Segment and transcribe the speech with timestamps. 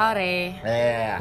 [0.00, 0.56] Hore.
[0.64, 1.12] Eh,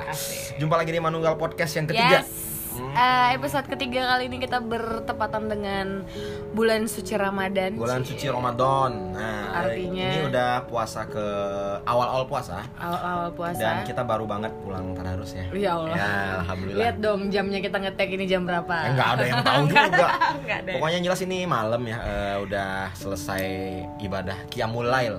[0.56, 2.24] jumpa lagi di Manunggal Podcast yang ketiga.
[2.24, 2.32] Yes.
[2.80, 6.08] Eh, episode ketiga kali ini kita bertepatan dengan
[6.56, 7.76] bulan suci Ramadan.
[7.76, 8.92] Bulan suci Ramadan.
[9.12, 11.26] Nah, Artinya- ini udah puasa ke
[11.82, 13.58] awal-awal puasa Awal-awal puasa.
[13.58, 15.46] dan kita baru banget pulang tadarus ya.
[15.52, 15.96] Ya Allah.
[15.96, 16.10] Ya,
[16.40, 16.80] alhamdulillah.
[16.82, 18.76] Lihat dong jamnya kita ngetek ini jam berapa?
[18.80, 20.08] Eh, nggak ada yang tahu juga.
[20.40, 20.72] Ada.
[20.72, 23.44] Pokoknya yang jelas ini malam ya eh, udah selesai
[24.00, 25.16] ibadah Qiyamul Lail.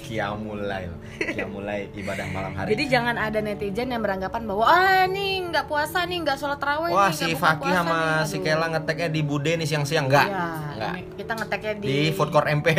[0.00, 0.92] Qiyamul Lail.
[1.16, 2.72] Qiyamul Lail ibadah malam hari.
[2.72, 6.90] Jadi jangan ada netizen yang beranggapan bahwa ah nih nggak puasa nih nggak sholat tarawih
[6.90, 8.36] Wah nih, si Fakih sama nih." si.
[8.40, 10.28] Kela ngeteknya di Bude nih siang-siang enggak?
[10.28, 10.46] Iya,
[10.86, 11.16] Enggak.
[11.16, 12.66] kita ngeteknya di, Di food court MP.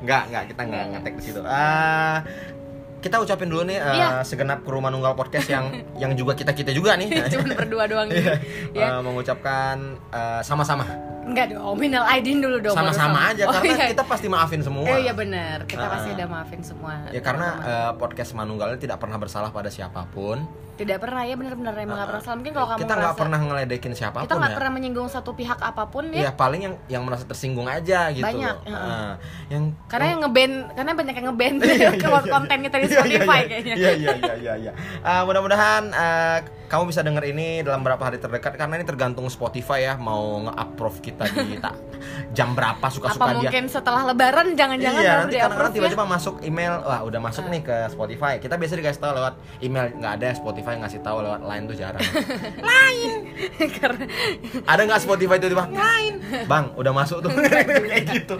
[0.00, 1.40] enggak, enggak kita enggak ngetek di situ.
[1.42, 2.22] Ah
[2.98, 4.26] kita ucapin dulu nih eh, Iya.
[4.26, 7.06] segenap kru Manunggal Podcast yang yang juga kita-kita juga nih.
[7.32, 8.34] Cuman berdua doang Iya.
[8.74, 8.74] nih.
[8.74, 8.88] Ya.
[8.90, 9.76] Eh, mengucapkan
[10.10, 10.82] eh, sama-sama.
[11.22, 12.74] Enggak dong, minal aidin dulu dong.
[12.74, 13.30] Sama-sama sama.
[13.30, 13.86] aja Oh, karena iya.
[13.92, 14.82] kita pasti maafin semua.
[14.88, 15.92] Eh iya benar, kita Ah.
[15.94, 16.92] pasti udah maafin semua.
[17.12, 20.42] Ya karena eh, podcast Manunggal ini tidak pernah bersalah pada siapa pun.
[20.78, 22.36] Tidak pernah ya benar-benar emang nggak pernah salah.
[22.38, 24.56] Mungkin kalau kamu kita nggak pernah ngeledekin siapa pun kita nggak ya.
[24.56, 26.32] pernah menyinggung satu pihak apa pun Iya ya.
[26.32, 28.22] paling yang yang merasa tersinggung aja gitu.
[28.22, 28.70] Banyak, loh.
[28.70, 28.94] heeh.
[28.94, 29.12] Ah,
[29.50, 31.90] yang Karena yang ngeband, karena banyak yang ngeband Iya, iya, iya.
[31.90, 31.98] di
[32.78, 33.48] Iya, iya, Spotify iya.
[33.48, 33.74] kayaknya.
[33.74, 34.54] Iya iya iya iya.
[34.60, 34.72] iya.
[35.02, 39.84] Ah, mudah-mudahan ah, kamu bisa denger ini dalam beberapa hari terdekat karena ini tergantung Spotify
[39.84, 41.74] ya mau nge-approve kita di tak
[42.30, 43.36] jam berapa Apa suka-suka dia.
[43.40, 45.76] mungkin setelah Lebaran jangan-jangan iya, nanti kadang-kadang approve ya?
[45.80, 48.36] tiba-tiba masuk email, wah udah masuk nih ke Spotify.
[48.36, 52.02] Kita biasa dikasih tahu lewat email, nggak ada Spotify ngasih tahu lewat line tuh jarang.
[53.78, 54.04] Karena
[54.64, 56.16] ada nggak Spotify itu tiba Line.
[56.44, 58.36] Bang, udah masuk tuh kayak gitu.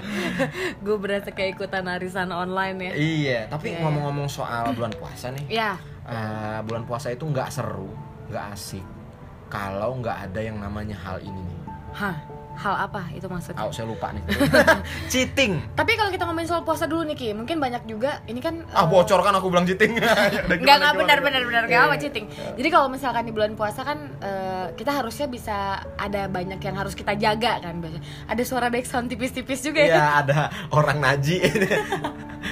[0.78, 2.92] gue berasa kayak ikutan arisan online ya.
[2.94, 3.80] Iya, tapi Iya.
[3.80, 7.88] ngomong-ngomong soal bulan puasa nih, Ya, eh, bulan puasa itu nggak seru,
[8.28, 8.84] nggak asik
[9.46, 11.60] kalau nggak ada yang namanya hal ini nih.
[11.90, 12.16] hah,
[12.58, 13.62] hal apa itu maksudnya?
[13.62, 14.22] Oh, saya lupa nih.
[15.12, 15.62] cheating.
[15.72, 18.82] Tapi kalau kita ngomongin soal puasa dulu nih Ki, mungkin banyak juga ini kan Ah,
[18.82, 19.94] eh, bocor kan aku bilang cheating.
[19.98, 22.02] Enggak, enggak benar benar benar enggak apa Iya.
[22.02, 22.26] cheating.
[22.54, 25.56] Jadi kalau misalkan di bulan puasa kan eh, kita harusnya bisa
[25.94, 28.02] ada banyak yang harus kita jaga kan biasanya.
[28.26, 30.04] Ada suara background tipis-tipis juga Iya, ya.
[30.22, 30.38] ada
[30.70, 31.38] orang naji.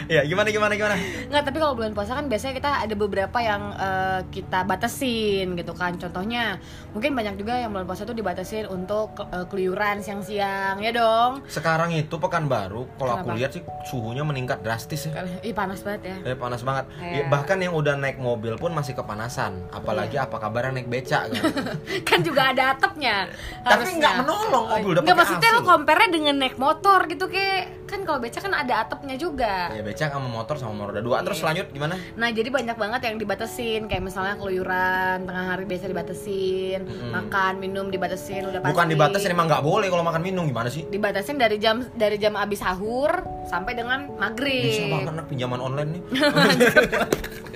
[0.07, 0.95] ya, gimana gimana gimana?
[1.27, 5.73] Enggak, tapi kalau bulan puasa kan biasanya kita ada beberapa yang eh, kita batasin gitu
[5.73, 5.95] kan.
[5.97, 6.63] Contohnya,
[6.93, 11.45] mungkin banyak juga yang bulan puasa itu dibatasin untuk eh, keluyuran siang-siang ya dong.
[11.47, 15.23] Sekarang itu Pekanbaru, kalau aku lihat sih suhunya meningkat drastis ya.
[15.41, 16.17] Ih panas banget ya.
[16.33, 16.85] Eh, panas banget.
[16.99, 17.13] Iya.
[17.15, 19.69] Ya, bahkan yang udah naik mobil pun masih kepanasan.
[19.71, 20.27] Apalagi Iya.
[20.27, 21.43] apa kabar naik beca kan.
[22.09, 23.31] kan juga ada atapnya.
[23.63, 28.01] Tapi nggak menolong, mobil udah Nggak maksudnya lo compare dengan naik motor gitu kayak kan
[28.03, 29.71] kalau beca kan ada atapnya juga.
[29.71, 31.17] ya beca sama motor sama motor roda dua.
[31.23, 31.47] Terus Iya.
[31.47, 31.95] lanjut gimana?
[32.15, 37.11] Nah jadi banyak banget yang dibatesin kayak misalnya keluyuran tengah hari biasa dibatesin, Mm-mm.
[37.11, 38.73] makan minum dibatesin udah pasti.
[38.75, 40.83] Bukan dibatasin emang nggak boleh kalau makan minum gimana sih?
[40.85, 43.11] Dibatasin dari jam dari jam abis sahur
[43.47, 44.67] sampai dengan maghrib.
[44.67, 46.03] Bisa banget pinjaman online nih.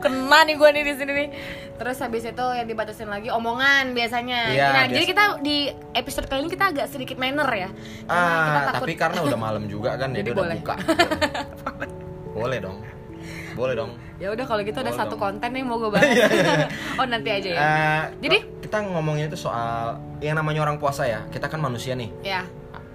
[0.00, 1.28] Kena nih gue nih di sini nih.
[1.76, 4.40] Terus habis itu yang dibatasin lagi omongan biasanya.
[4.48, 4.92] Iya, nah biasa.
[4.92, 5.56] jadi kita di
[5.92, 7.68] episode kali ini kita agak sedikit manner ya.
[8.04, 10.56] Karena kita ah, takut tapi karena udah malam juga kan Jadi jadi udah boleh.
[10.60, 10.74] buka.
[12.36, 12.78] boleh dong.
[13.52, 13.92] Boleh dong.
[14.20, 15.40] ya udah kalau gitu ada Boleh satu dong.
[15.40, 16.12] konten nih mau gue bahas.
[17.00, 17.60] oh nanti aja ya.
[17.60, 18.38] Eh, Jadi?
[18.60, 21.24] kita ngomongin itu soal yang namanya orang puasa ya.
[21.28, 22.12] Kita kan manusia nih.
[22.20, 22.44] ya.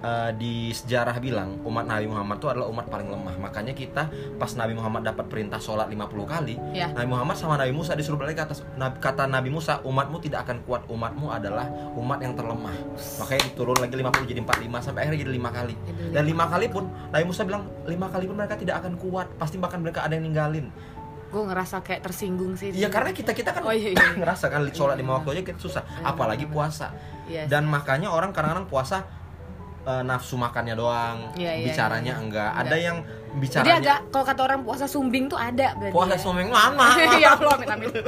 [0.06, 3.34] Eh, di sejarah bilang umat Nabi Muhammad itu adalah umat paling lemah.
[3.42, 4.06] Makanya kita
[4.38, 6.86] pas Nabi Muhammad dapat perintah sholat 50 kali, Ya.
[6.94, 8.62] Nabi Muhammad sama Nabi Musa disuruh balik ke atas.
[9.02, 10.86] Kata Nabi Musa, umatmu tidak akan kuat.
[10.86, 11.66] Umatmu adalah
[11.98, 12.76] umat yang terlemah.
[13.18, 15.74] Makanya diturun lagi 50 jadi 45 sampai akhirnya jadi lima kali.
[15.74, 19.26] Jadi Dan lima kali pun Nabi Musa bilang lima kali pun mereka tidak akan kuat.
[19.34, 20.70] Pasti bahkan mereka ada yang ninggalin.
[21.26, 22.70] Gue ngerasa kayak tersinggung sih.
[22.70, 24.06] Iya karena kita kita kan Oh, iya, iya.
[24.22, 25.82] ngerasa kan sholat lima waktu aja kita susah.
[25.82, 26.54] Iya, Apalagi benar.
[26.54, 26.86] puasa.
[27.26, 29.02] Iya Dan makanya orang kadang-kadang puasa
[29.86, 32.18] eh, nafsu makannya doang, Iya, iya, bicaranya iya.
[32.18, 32.50] enggak.
[32.50, 32.66] Enggak.
[32.66, 35.92] Ada yang Jadi bicaranya agak kalau kata orang puasa sumbing tuh ada berarti.
[35.92, 36.18] puasa ya.
[36.18, 36.86] suami mana?
[37.16, 37.88] ya Allah amin amin.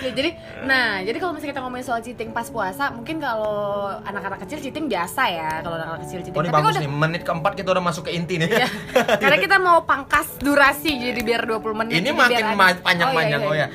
[0.00, 0.30] ya, jadi
[0.62, 3.54] nah jadi kalau misalnya kita ngomongin soal cheating pas puasa mungkin kalau
[3.98, 6.90] anak-anak kecil cheating biasa ya kalau anak-anak kecil cheating Oh ini Tapi bagus kalau nih,
[6.92, 8.46] menit keempat kita udah masuk ke inti nih.
[8.46, 8.68] udah- Iya.
[9.22, 13.40] karena kita mau pangkas durasi jadi biar 20 menit Ini jadi makin ada- ma- panjang-panjang,
[13.40, 13.66] oh, iya.
[13.66, 13.68] ya.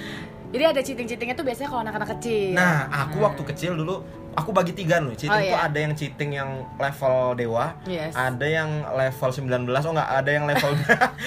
[0.48, 3.96] jadi ada cheating-cheatingnya tuh biasanya kalau anak-anak kecil Nah, aku waktu kecil dulu
[4.36, 5.12] aku bagi tiga loh.
[5.12, 5.66] Cheating Oh, tuh iya.
[5.66, 8.12] ada yang cheating yang level dewa, Yes.
[8.12, 9.48] ada yang level 19
[9.82, 10.72] oh enggak, ada yang level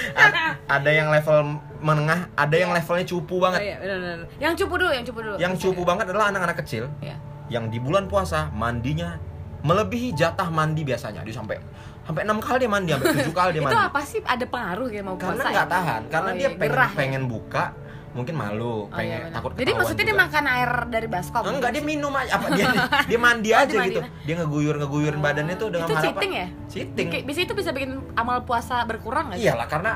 [0.69, 1.39] ada yang level
[1.79, 2.79] menengah, ada yang Iya.
[2.79, 3.61] levelnya cupu Oh, banget.
[3.63, 4.19] iya, benar-benar.
[4.39, 7.17] yang cupu dulu yang cupu dulu Yang cupu banget adalah anak-anak kecil Iya.
[7.49, 9.17] yang di bulan puasa mandinya
[9.61, 11.23] melebihi jatah mandi biasanya.
[11.23, 11.59] Dia sampai
[12.05, 13.85] sampai enam kali dia mandi, sampai tujuh kali dia itu mandi.
[13.85, 15.71] apa sih ada pengaruh kayak mau Karena puasa nggak ya?
[15.71, 16.97] tahan, karena Oh, dia iya, pengen gerah ya?
[16.97, 17.65] pengen buka,
[18.11, 20.25] mungkin malu Oh, pengen iya takut Jadi maksudnya dia juga.
[20.25, 21.43] makan air dari baskom?
[21.45, 22.67] enggak dia minum aja apa dia
[23.11, 26.47] dia mandi Oh, aja gitu dia ngeguyur ngeguyurin badannya tuh dengan Itu harapan cheating ya?
[26.67, 29.45] cheating Bisa itu bisa bikin amal puasa berkurang nggak sih?
[29.45, 29.93] iyalah karena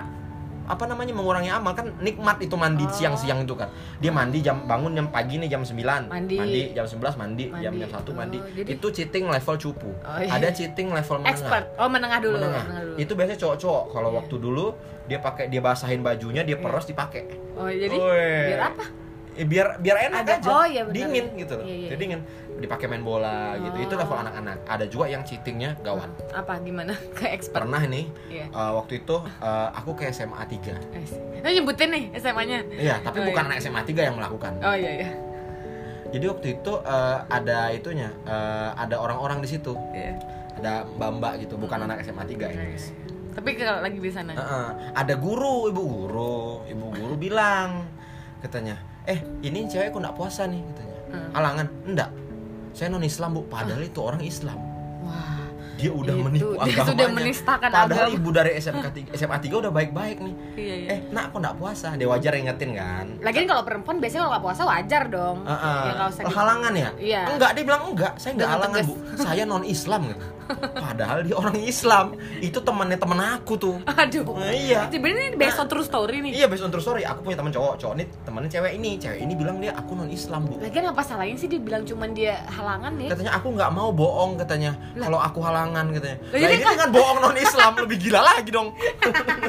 [0.62, 2.88] apa namanya mengurangi amal kan nikmat itu mandi Oh.
[2.88, 3.66] siang-siang itu kan
[3.98, 6.70] dia mandi jam bangun jam pagi nih jam 9 Mandi.
[6.70, 7.80] jam 11 mandi, jam Mandi.
[7.80, 10.30] jam 1 mandi Oh, jadi- itu cheating level cupu Oh, iya.
[10.32, 11.64] ada cheating level menengah Expert.
[11.76, 12.36] Oh menengah dulu.
[12.36, 12.62] menengah.
[12.62, 12.96] menengah dulu.
[12.98, 14.16] itu biasanya cowok-cowok kalau Iya.
[14.18, 14.64] waktu dulu
[15.02, 18.38] dia pakai dia basahin bajunya dia peres dipakai Oh jadi Woi.
[18.48, 18.84] biar apa?
[19.32, 20.94] Eh, biar biar enak Ada- aja oh, iya benar.
[20.94, 22.16] dingin gitu loh Iya, iya, Jadi iya.
[22.16, 22.20] dingin
[22.54, 23.98] dipakai main bola gitu itu Oh.
[23.98, 26.92] level anak-anak ada juga yang cheatingnya gawat Apa gimana?
[27.16, 27.64] Ke expert.
[27.64, 28.46] pernah nih Iya.
[28.46, 30.76] eh, waktu itu eh, aku ke SMA 3
[31.40, 32.58] Nah, nyebutin nih SMA-nya.
[32.70, 33.48] iya tapi Oh, bukan iya.
[33.48, 35.08] anak SMA 3 yang melakukan Oh iya iya.
[36.08, 40.20] jadi waktu itu eh, ada itunya eh, ada orang-orang di situ Iya.
[40.54, 42.60] ada mbak-mbak gitu bukan anak SMA 3 ya
[43.32, 44.36] Tapi kalau lagi di sana.
[44.36, 44.66] Heeh.
[44.92, 46.36] ada guru ibu guru
[46.68, 47.88] ibu guru bilang
[48.38, 51.28] katanya eh ini cewek kok nggak puasa nih katanya Hmm.
[51.34, 52.10] halangan enggak
[52.72, 54.56] saya non Islam bu padahal itu orang Islam
[55.02, 55.44] Wah.
[55.74, 58.16] dia udah Itu, menipu dia agamanya sudah menistakan padahal agama.
[58.16, 60.88] ibu dari SMK 3, SMA 3 udah baik-baik nih Iya iya.
[60.88, 64.44] eh nak kok nggak puasa dia wajar ingetin kan Lagian kalau perempuan biasanya kalau nggak
[64.46, 65.38] puasa wajar dong.
[65.42, 65.80] Heeh.
[65.82, 67.22] Ya nggak usah halangan ya Iya.
[67.28, 68.88] enggak dia bilang enggak saya enggak Dengan halangan tegas.
[68.88, 70.24] bu saya non Islam gitu
[70.76, 72.06] padahal dia orang Islam.
[72.38, 73.76] Itu temannya temen aku tuh.
[73.86, 74.24] Aduh.
[74.36, 74.86] Nah, iya.
[74.88, 76.32] Sebenarnya ini based on true story nih.
[76.42, 77.02] Iya based on true story.
[77.06, 77.74] Aku punya teman cowok.
[77.78, 78.90] Cowok ini temennya cewek ini.
[78.98, 80.58] Cewek ini bilang dia aku non Islam bu.
[80.58, 83.08] Lagian apa salahnya sih dia bilang cuman dia halangan nih?
[83.10, 84.72] Katanya aku nggak mau bohong katanya.
[84.98, 86.18] Kalau aku halangan katanya.
[86.30, 88.68] Lah, jadi ini kan- dengan bohong non Islam Lebih gila lagi dong.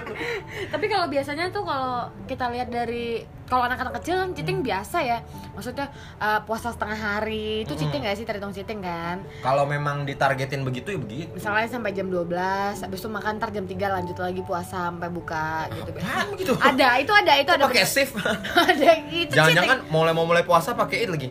[0.74, 3.22] Tapi kalau biasanya tuh kalau kita lihat dari
[3.54, 5.22] kalau anak-anak kecil kan cheating biasa ya.
[5.54, 9.22] Maksudnya uh, puasa setengah hari itu cheating nggak sih terhitung cheating kan?
[9.46, 12.34] Kalau memang ditargetin begitu ya begitu Misalnya sampai jam 12,
[12.82, 15.94] habis itu makan ntar jam 3 lanjut lagi puasa sampai buka gitu.
[15.94, 16.54] Apaan begitu?
[16.58, 17.64] Ada, itu ada, itu ada.
[17.70, 18.18] Pakai shift
[18.74, 21.30] ada itu Jangan-jangan mulai mau mulai puasa pakai itu lagi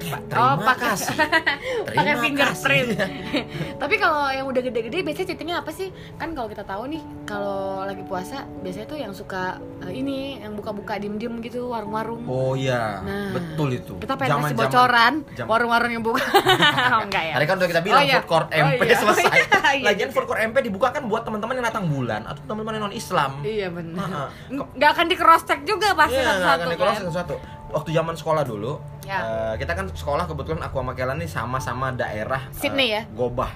[0.00, 1.12] Terima Oh, pakai- kasih
[1.86, 2.88] pakai Terima fingerprint.
[2.94, 3.44] kasih.
[3.82, 5.88] Tapi kalau yang udah gede-gede biasanya cheatingnya apa sih?
[6.16, 10.52] Kan kalau kita tahu nih, kalau lagi puasa biasanya tuh yang suka eh, ini yang
[10.52, 12.24] buka-buka diem-diem gitu warung-warung.
[12.24, 15.12] Oh iya Nah, Betul itu Kita pengen kasih Zaman-zaman- bocoran
[15.46, 16.24] warung-warung yang buka.
[16.94, 17.34] oh, enggak ya.
[17.36, 18.14] Tadi kan udah kita bilang Oh, iya.
[18.16, 18.96] food court Oh, MP iya.
[18.96, 19.28] selesai.
[19.30, 19.84] Oh, iya.
[19.86, 22.94] Lagian food court MP dibuka kan buat teman-teman yang datang bulan atau teman-teman yang non
[22.94, 23.30] Islam.
[23.40, 24.00] Iya benar.
[24.02, 24.28] Heeh.
[24.74, 26.72] Nggak akan di cross check juga pasti Iya, nggak satu-satu akan kan.
[26.72, 27.36] dikeluarin satu-satu.
[27.70, 29.18] Waktu zaman sekolah dulu, Ya.
[29.22, 33.02] eh, kita kan sekolah kebetulan aku sama Kela nih sama-sama daerah Sydney ya?
[33.14, 33.50] Gobah.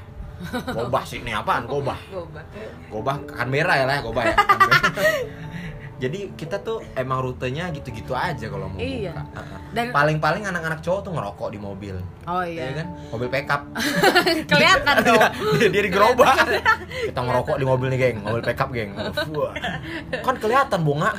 [0.70, 1.66] Gobah Sydney apaan?
[1.66, 1.98] Gobah.
[2.10, 2.42] Gobah.
[2.90, 4.36] Gobah Canberra ya lah, Gobah ya.
[6.04, 9.12] Jadi kita tuh emang rutenya gitu-gitu aja kalau mau Iya.
[9.14, 9.42] buka.
[9.70, 11.96] Dan Paling-paling anak-anak cowok tuh ngerokok di mobil.
[12.24, 12.76] oh Iya iya.
[12.78, 12.86] kan?
[13.10, 13.62] Mobil pickup.
[14.50, 15.22] Kelihatan dong.
[15.58, 16.36] dia, dia di gerobak
[17.04, 18.90] kita ngerokok di mobil nih geng mobil pickup geng
[20.20, 21.10] kan kelihatan bunga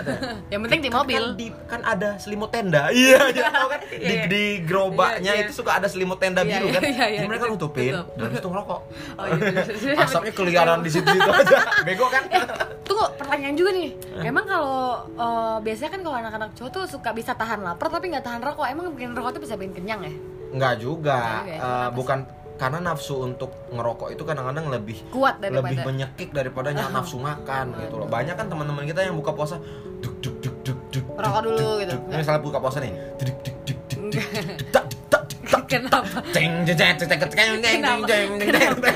[0.47, 1.23] Yang penting di mobil.
[1.23, 4.23] kan, di, kan ada selimut tenda iya iya tau kan di, Iya.
[4.27, 5.45] di gerobaknya Iya, iya.
[5.45, 7.17] itu suka ada selimut tenda Iya, biru iya, kan iya, iya.
[7.17, 8.79] Jadi mereka nutupin dan itu ngerokok
[9.15, 9.99] Oh iya.
[9.99, 12.43] asapnya keliaran di situ situ aja bego kan Eh,
[12.81, 13.89] tunggu pertanyaan juga nih.
[14.21, 14.74] Emang kalau
[15.15, 18.65] eh, biasanya kan kalau anak-anak cowok tuh suka bisa tahan lapar tapi nggak tahan rokok.
[18.65, 20.13] Emang bikin rokok tuh bisa bikin kenyang ya?
[20.55, 21.91] nggak juga Nggak juga ya, Eh, sih?
[21.93, 22.19] bukan
[22.55, 27.95] karena nafsu untuk ngerokok itu kadang-kadang lebih Kuat daripada lebih menyekik daripada nafsu makan gitu
[27.97, 28.07] loh.
[28.07, 29.59] Banyak kan teman-teman kita yang buka puasa
[29.99, 31.95] duk duk duk duk duk Rokok dulu duk, gitu.
[32.07, 32.91] Ini misalnya buka puasa nih.
[33.19, 34.25] Duk duk duk duk duk
[34.71, 36.21] duk Kenapa?
[36.31, 38.87] Ceng jeng jeng jeng jeng jeng jeng jeng Kenapa?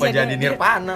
[0.00, 0.94] jadi nirvana?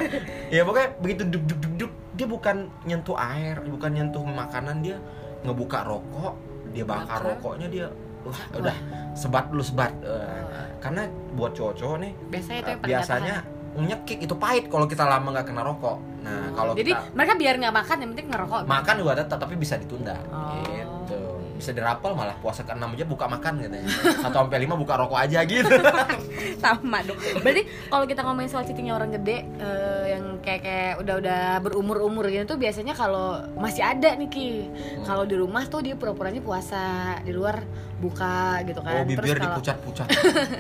[0.49, 1.74] Ya pokoknya begitu duk duk duk
[2.15, 4.97] dia bukan nyentuh air, bukan nyentuh makanan dia
[5.43, 6.35] ngebuka rokok,
[6.71, 7.87] dia bakar rokoknya dia
[8.25, 8.77] wah udah
[9.13, 9.93] sebat dulu sebat.
[10.01, 13.35] Eh, karena buat cowok-cowok nih Biasanya itu yang biasanya
[13.75, 15.99] nyekik itu pahit kalau kita lama nggak kena rokok.
[16.23, 18.61] Nah, kalau Jadi kita mereka biar nggak makan yang penting ngerokok.
[18.65, 20.17] makan juga tetap tapi bisa ditunda.
[20.31, 20.55] Oh.
[20.63, 21.23] Gitu.
[21.65, 23.89] Bisa dirapel malah puasa ke-6 aja buka makan katanya.
[24.21, 25.73] Satu sampai lima buka rokok aja gitu.
[26.61, 27.17] sama dong.
[27.41, 32.45] Berarti kalau kita ngomongin soal cheatingnya orang gede eh, yang kayak kayak udah-udah berumur-umur gitu
[32.53, 34.69] tuh biasanya kalau masih ada nih Ki.
[34.69, 35.09] Hmm.
[35.09, 37.65] Kalau di rumah tuh dia pura-puranya puasa, di luar
[37.97, 39.01] buka gitu kan.
[39.01, 40.09] Oh, bibir kalau dipucat-pucat.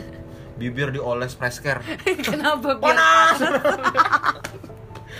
[0.64, 1.84] bibir dioles fresh care.
[2.24, 3.44] kenapa Panas.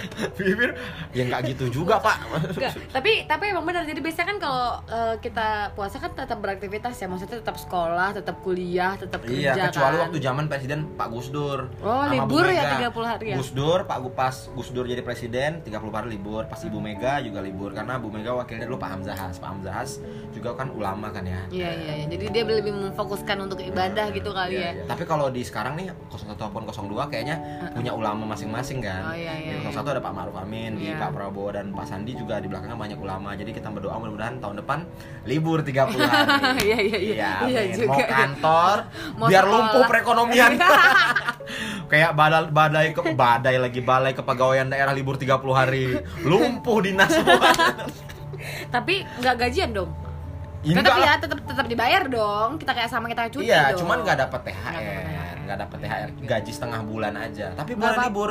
[0.39, 0.71] bibir
[1.13, 2.17] ya nggak gitu juga, Pak.
[2.55, 6.95] Enggak, tapi tapi emang benar jadi biasanya kan kalau eh, kita puasa kan tetap beraktivitas
[6.97, 11.09] ya maksudnya tetap sekolah tetap kuliah tetap Iya, kerja kecuali kan waktu zaman presiden Pak
[11.11, 11.71] Gus Dur.
[11.81, 12.91] Oh, sama libur Bu ya Mega.
[12.93, 13.37] 30 hari ya?
[13.41, 17.41] Gus Dur, Pak pas Gus Dur jadi presiden 30 hari libur, pas Ibu Mega juga
[17.41, 19.37] libur karena Bu Mega wakilnya dulu Pak Hamzah Has.
[19.41, 19.91] Pak Hamzah Has
[20.31, 21.41] juga kan ulama kan ya.
[21.49, 22.07] Iya iya iya.
[22.11, 24.73] Jadi dia lebih memfokuskan untuk ibadah gitu kali Iya, ya.
[24.77, 24.85] iya.
[24.85, 27.37] Tapi kalau di sekarang nih 01 ataupun 02 kayaknya
[27.73, 29.03] punya ulama masing-masing kan.
[29.11, 29.53] Oh, iya, iya,
[29.85, 29.91] iya.
[29.91, 30.97] 01 ada Pak Maruf Amin, di Iya.
[30.97, 33.31] Pak Prabowo dan Pak Sandi juga di belakangnya banyak ulama.
[33.33, 34.79] Jadi kita berdoa mudah-mudahan tahun depan
[35.25, 36.33] libur 30 hari.
[36.65, 37.31] Iya, iya, iya.
[37.45, 37.93] Iya juga.
[37.93, 38.77] Mau kantor,
[39.19, 39.55] Mau biar sekolah.
[39.55, 40.51] lumpuh perekonomian.
[41.93, 45.93] Kayak badai badai ke badai lagi balai kepegawaian daerah libur 30 hari.
[46.21, 47.53] Lumpuh dinas semua.
[48.69, 49.93] Tapi nggak gajian dong.
[50.65, 52.57] Ya, tetap ya, tetap tetap dibayar dong.
[52.57, 53.85] Kita kayak sama kita cuti Iya, dong.
[53.85, 57.53] cuman nggak dapat THR, nggak dapat THR, gaji setengah bulan aja.
[57.53, 58.31] Tapi boleh apa- libur.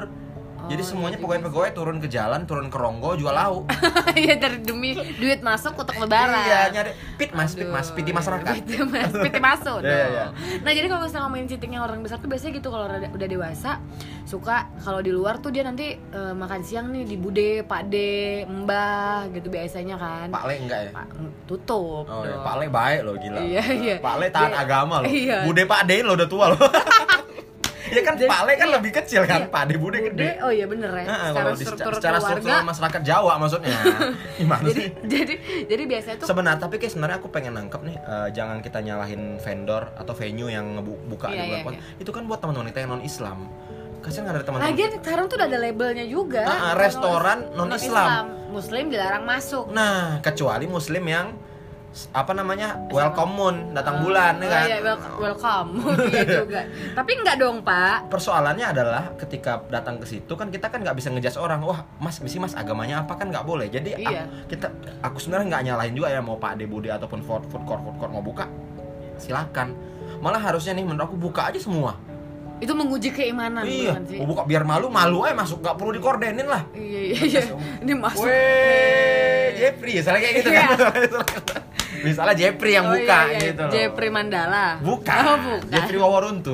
[0.64, 3.68] Oh, Jadi semuanya iya pegawai-pegawai turun ke jalan, turun ke Ronggo jual lauk.
[4.14, 6.46] Iya dari demi duit masuk untuk lebaran.
[6.46, 8.54] Iya, nyari pit mas, pit mas, piti masyarakat.
[8.62, 10.26] Piti mas, piti masuk Iya, iya.
[10.62, 13.82] Nah jadi kalau misalnya ngomongin cheatingnya orang besar tuh biasanya gitu kalau udah, dewasa
[14.24, 18.46] suka kalau di luar tuh dia nanti eh, makan siang nih di bude, pak de,
[18.48, 20.28] mbah gitu biasanya kan.
[20.32, 20.92] Pak Le enggak ya?
[20.96, 21.08] Pak,
[21.50, 22.06] tutup.
[22.08, 22.38] Oh iya.
[22.40, 23.40] Pak Le baik loh gila.
[23.42, 23.96] Iya, iya.
[24.00, 25.10] Pak Le taat Dia- agama loh.
[25.10, 25.44] iya.
[25.44, 26.62] Bude Pak De lo udah tua loh.
[27.94, 28.76] Iya kan Jadi- Pak Le kan iya.
[28.76, 29.48] lebih kecil kan, Iya.
[29.48, 30.30] Pak De Bude gede.
[30.40, 31.06] oh iya bener ya.
[31.06, 32.56] Heeh, secara kalau di struktur secara keluarga.
[32.64, 33.78] masyarakat Jawa maksudnya.
[34.40, 34.88] Gimana jadi sih?
[35.06, 35.34] jadi
[35.66, 39.22] jadi biasanya tuh Sebenarnya tapi kayak sebenarnya aku pengen nangkep nih eh, jangan kita nyalahin
[39.38, 41.78] vendor atau venue yang ngebuka Iya, di bulan iya, puasa.
[41.78, 42.02] iya.
[42.02, 43.40] Itu kan buat teman-teman kita yang non Islam.
[44.00, 44.68] Kasihan nggak ada teman-teman.
[44.70, 46.44] Lagian sekarang tuh udah ada labelnya juga.
[46.76, 48.52] Restoran non-Islam.
[48.52, 49.72] Muslim dilarang masuk.
[49.72, 51.28] Nah, kecuali muslim yang
[52.10, 52.74] apa namanya?
[52.90, 54.66] welcome moon, datang bulan ya Oh, kan.
[54.66, 55.70] iya, wel- welcome.
[56.10, 56.62] Iya juga.
[56.92, 58.10] Tapi enggak dong, Pak.
[58.10, 61.62] Persoalannya adalah ketika datang ke situ kan kita kan nggak bisa ngejudge orang.
[61.62, 63.68] Wah, Mas, misi Mas agamanya apa kan nggak boleh.
[63.68, 64.26] Jadi Iya.
[64.26, 64.68] aku, kita
[65.00, 67.96] aku sebenarnya nggak nyalahin juga ya mau Pak De Budi ataupun food food court food
[67.96, 68.50] court mau buka.
[69.16, 69.78] Silakan.
[70.18, 71.94] Malah harusnya nih menurut aku buka aja semua.
[72.58, 76.64] Itu menguji keimanan iya, mau buka biar malu, malu aja masuk, nggak perlu dikordenin lah.
[76.72, 77.42] Iya, iya, iya.
[77.84, 78.24] Ini masuk.
[78.24, 80.68] Weh, Jeffrey, misalnya kayak gitu kan.
[82.02, 83.40] misalnya Jeffrey yang Oh, buka iya, iya.
[83.46, 83.72] gitu loh.
[83.72, 84.68] Jeffrey Mandala.
[84.80, 85.22] Bukan.
[85.24, 85.70] Oh, bukan.
[85.70, 86.54] Jeffrey Waworuntu.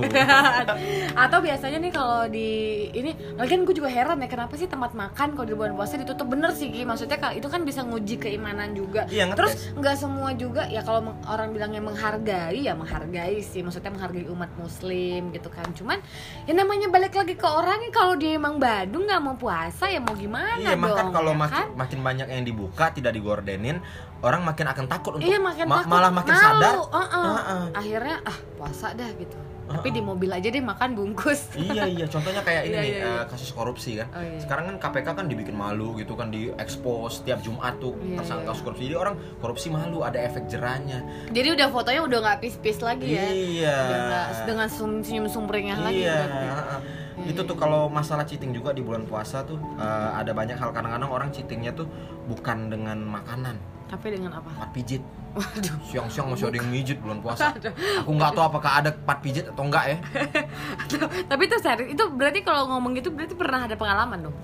[1.24, 2.50] Atau biasanya nih kalau di
[2.92, 6.26] ini, lagian gue juga heran ya kenapa sih tempat makan kalau di bulan puasa ditutup
[6.26, 6.84] bener sih Ki.
[6.84, 9.06] Maksudnya kalau itu kan bisa nguji keimanan juga.
[9.08, 9.38] Iya, ngetes.
[9.38, 13.62] Terus nggak semua juga ya kalau orang bilangnya menghargai ya menghargai sih.
[13.62, 15.70] Maksudnya menghargai umat muslim gitu kan.
[15.72, 16.02] Cuman
[16.44, 20.12] ya namanya balik lagi ke orangnya kalau dia emang Badung nggak mau puasa ya mau
[20.12, 20.84] gimana Iya, dong.
[20.84, 21.68] makan kalau ya makin, kan?
[21.76, 23.78] makin banyak yang dibuka tidak digordenin,
[24.20, 26.74] orang makin akan takut untuk Iya makin ma- takut, malah makin malu, sadar.
[26.82, 27.26] uh-uh.
[27.30, 27.64] Uh-uh.
[27.74, 29.38] Akhirnya ah puasa dah gitu.
[29.70, 29.94] Tapi Uh-uh.
[29.94, 31.54] di mobil aja deh makan bungkus.
[31.56, 33.14] iya iya, contohnya kayak ini Iya, nih iya, iya.
[33.16, 34.10] eh, kasus korupsi kan.
[34.10, 34.40] Oh, iya.
[34.40, 38.42] Sekarang kan KPK kan dibikin malu gitu kan di expose tiap Jumat tuh Iya, tersangka
[38.42, 38.50] iya.
[38.50, 38.84] kasus korupsi.
[38.84, 41.06] Jadi orang korupsi malu, ada efek jerahnya.
[41.30, 43.30] Jadi udah fotonya udah nggak pis-pis lagi ya.
[43.30, 43.78] Iya.
[44.44, 46.02] Dengan sum- senyum sumringah lagi.
[46.02, 46.18] Iya.
[47.20, 47.50] Iya, itu iya.
[47.50, 51.30] tuh kalau masalah cheating juga di bulan puasa tuh eh, ada banyak hal kadang-kadang orang
[51.36, 51.88] cheatingnya tuh
[52.32, 53.60] bukan dengan makanan,
[53.92, 54.50] Tapi dengan apa?
[54.56, 55.04] pat pijit.
[55.30, 55.78] Waduh.
[55.86, 57.54] Siang-siang masih ada yang mijit bulan puasa.
[58.02, 59.98] Aku nggak tahu apakah ada pat pijit atau enggak ya.
[61.30, 61.94] Tapi itu serius.
[61.94, 64.36] Itu berarti kalau ngomong gitu berarti pernah ada pengalaman dong.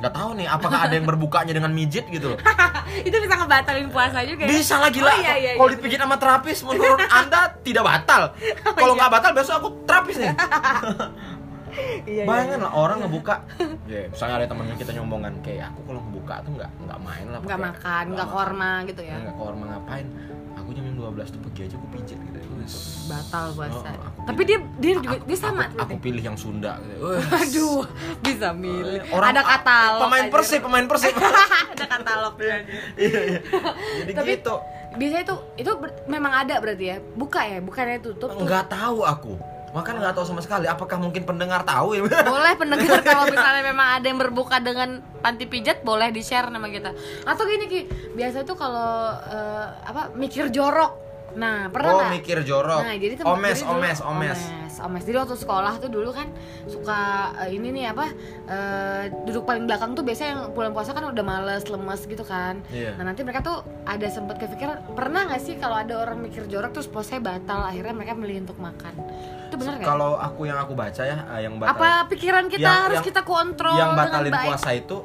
[0.00, 2.40] Nggak tahu nih apakah ada yang berbukanya dengan mijit gitu loh.
[3.08, 4.50] itu bisa ngebatalin puasa juga ya?
[4.50, 5.12] Bisa lah gila.
[5.12, 5.76] Oh, iya, iya, Kalau iya.
[5.76, 8.22] dipijit sama terapis menurut Anda tidak batal.
[8.80, 10.32] Kalau nggak batal besok aku terapis nih.
[11.80, 13.34] Iya, iya, Bayangin lah orang ngebuka.
[13.90, 17.40] Ya, misalnya ada temennya kita nyombongan kayak aku kalau ngebuka tuh nggak nggak main lah.
[17.40, 19.16] Nggak makan, nggak korma gitu ya.
[19.18, 20.06] Nggak korma ngapain?
[20.52, 22.38] Aku jam 12 tuh pergi aja aku pijit gitu.
[23.08, 23.90] Batal puasa.
[23.90, 27.02] Oh, Tapi dia dia juga aku- dia sama Aku, aku pilih yang Sunda gitu.
[27.42, 27.82] Aduh,
[28.22, 29.02] bisa milih.
[29.10, 30.06] Orang ada katalog.
[30.06, 30.30] Pemain aja.
[30.30, 31.14] Persib, pemain Persib.
[31.18, 32.56] ada katalognya.
[32.94, 33.38] Iya, iya.
[33.98, 34.54] Jadi Tapi- gitu.
[34.90, 36.96] Biasanya itu itu ber- memang ada berarti ya.
[37.16, 38.30] Buka ya, bukannya tutup.
[38.36, 39.34] Nggak tahu aku.
[39.70, 40.66] Makanya nggak tahu sama sekali.
[40.66, 42.02] Apakah mungkin pendengar tahu ya?
[42.34, 46.66] boleh pendengar kalau misalnya memang ada yang berbuka dengan panti pijat boleh di share nama
[46.66, 46.90] kita
[47.28, 47.80] atau gini ki
[48.16, 52.12] biasa tuh kalau eh, apa mikir jorok nah pernah oh nggak?
[52.12, 52.82] mikir jorok.
[52.82, 55.02] Nah, jadi tempat omes, dulu- omes, omes, omes, omes.
[55.04, 56.26] Jadi waktu sekolah tuh dulu kan
[56.64, 56.98] suka
[57.38, 58.06] eh, ini nih apa
[58.44, 62.58] eh, duduk paling belakang tuh biasanya yang bulan puasa kan udah males, lemes gitu kan.
[62.68, 62.96] Iya.
[62.96, 66.72] Nah nanti mereka tuh ada sempat kepikiran pernah nggak sih kalau ada orang mikir jorok
[66.72, 68.94] terus puasanya batal akhirnya mereka milih untuk makan.
[69.46, 69.86] Itu benar nggak?
[69.86, 73.06] Kalau aku yang aku baca ya, eh, yang batal Apa pikiran kita Yang- harus yang-
[73.06, 74.46] kita kontrol yang dengan batalin baik?
[74.50, 74.96] puasa itu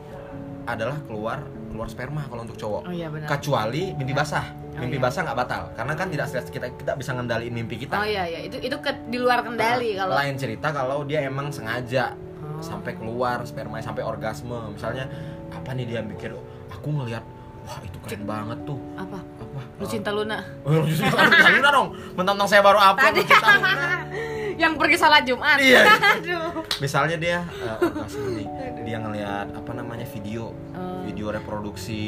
[0.65, 1.39] adalah keluar
[1.75, 2.82] keluar sperma kalau untuk cowok.
[2.88, 3.27] Oh iya benar.
[3.27, 4.46] Kecuali mimpi basah.
[4.75, 5.03] Oh, Mimpi iya.
[5.03, 8.00] basah nggak batal karena kan tidak kita kita bisa ngendaliin mimpi kita.
[8.00, 11.27] Oh iya iya itu itu ke, di luar kendali Nah, kalau lain cerita kalau dia
[11.27, 12.15] emang sengaja
[12.46, 12.62] Oh.
[12.62, 15.10] sampai keluar sperma sampai orgasme misalnya
[15.50, 16.29] apa nih dia mikir
[16.70, 17.24] aku ngelihat
[17.65, 19.17] wah itu keren banget tuh apa?
[19.17, 20.39] apa Lu cinta Luna.
[20.63, 23.72] Oh, lu cinta Luna dong mentang-mentang saya baru lu cinta Luna
[24.55, 25.57] Yang pergi sholat Jumat.
[25.59, 25.83] Iya.
[26.15, 26.63] Aduh.
[26.75, 28.47] misalnya dia uh, orgasme nih
[28.83, 31.00] dia ngelihat apa namanya video Oh.
[31.07, 32.03] video reproduksi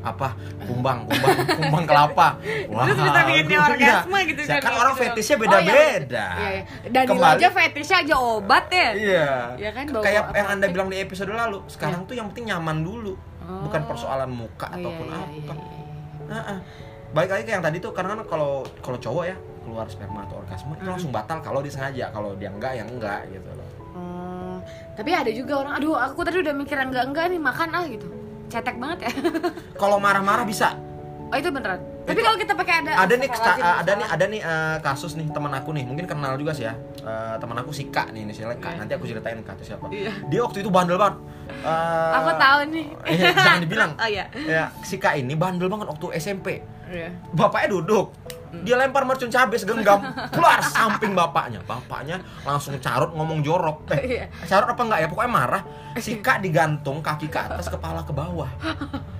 [0.00, 2.38] apa kumbang kumbang kumbang kelapa
[2.70, 3.66] wah Terus bisa bikin dia iya.
[3.66, 5.02] orgasme gitu Ya, kan, kan orang gitu.
[5.02, 5.50] fetishnya Oh, iya.
[5.50, 6.62] beda-beda Iya, iya.
[6.94, 8.88] Dan aja fetishnya aja obat ya.
[8.94, 12.80] iya Iya kan, kayak yang anda bilang di episode lalu sekarang tuh yang penting nyaman
[12.80, 13.66] dulu Oh.
[13.66, 16.32] bukan persoalan muka Oh, iya, ataupun iya, apa iya, iya.
[16.32, 16.58] Heeh.
[17.10, 20.38] Baik lagi ke yang tadi tuh karena kan kalau kalau cowok ya keluar sperma atau
[20.38, 20.92] orgasme itu Hmm.
[20.92, 23.68] langsung batal kalau disengaja kalau dia enggak yang enggak gitu loh.
[23.92, 24.56] Oh,
[24.92, 28.06] tapi ada juga orang, aduh aku tadi udah mikir enggak enggak nih makan ah gitu,
[28.46, 29.10] cetek banget ya.
[29.80, 30.76] Kalau marah-marah bisa.
[31.24, 31.80] oh itu beneran.
[32.04, 35.26] Tapi kalau kita pakai ada, Ada nih kesa- ada nih ada nih eh, kasus nih
[35.26, 38.54] teman aku nih mungkin kenal juga sih ya Eh, teman aku si Kak nih inisialnya
[38.56, 38.78] Kak Iya.
[38.78, 40.12] nanti aku ceritain Kak itu siapa Iya.
[40.22, 41.16] dia waktu itu bandel banget
[41.64, 42.86] Eh, Aku tahu nih.
[43.02, 44.24] eh, jangan dibilang Oh iya.
[44.36, 47.08] ya si Kak ini bandel banget waktu SMP Iya.
[47.30, 48.12] bapaknya duduk
[48.62, 49.98] dia lempar mercun cabai segenggam
[50.30, 51.58] keluar samping bapaknya.
[51.64, 53.90] Bapaknya langsung carut ngomong jorok.
[53.90, 54.24] Eh Iya.
[54.46, 55.08] carut apa enggak ya?
[55.08, 55.62] Pokoknya marah.
[55.96, 58.50] Si kak digantung kaki ke atas kepala ke bawah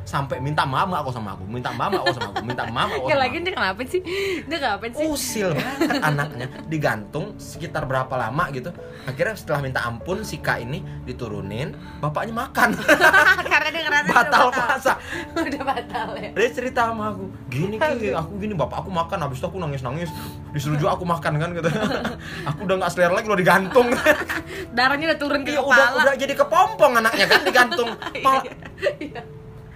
[0.05, 2.87] sampai minta maaf nggak kok sama aku minta maaf nggak kok sama aku minta maaf
[2.87, 4.01] nggak kok Gak sama lagi dia kenapa sih?
[4.45, 5.05] Dia kenapa sih?
[5.07, 8.69] usil banget anaknya digantung sekitar berapa lama gitu
[9.03, 12.77] akhirnya setelah minta ampun si kak ini diturunin bapaknya makan
[13.51, 14.93] Karena dia ngerasa batal udah puasa
[15.35, 16.31] Udah batal ya.
[16.31, 19.81] dia cerita sama aku gini ki aku gini bapak aku makan habis itu aku nangis
[19.81, 20.11] nangis
[20.51, 21.69] disuruh juga aku makan kan gitu
[22.49, 23.89] aku udah nggak selera lagi loh digantung
[24.77, 25.73] Darahnya udah turun ke Iya, kepala.
[25.73, 27.89] udah udah jadi kepompong anaknya kan digantung
[28.21, 28.43] Pala-
[28.99, 29.23] Iya.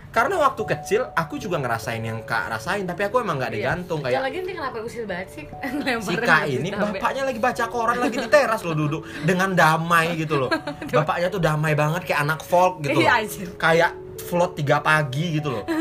[0.09, 4.05] Karena waktu kecil aku juga ngerasain yang kak rasain tapi aku emang nggak digantung Ya
[4.09, 5.45] kayak lagi dia kenapa usil banget sih?
[6.07, 10.17] si kak ini sampai- bapaknya lagi baca koran lagi di teras loh duduk dengan damai
[10.17, 10.51] gitu loh.
[10.97, 13.53] Bapaknya tuh damai banget kayak anak folk gitu Iya, loh.
[13.55, 13.91] kayak
[14.23, 15.65] float tiga pagi gitu loh.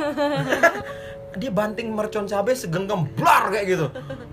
[1.37, 3.87] Dia banting mercon cabai segenggam blar kayak gitu.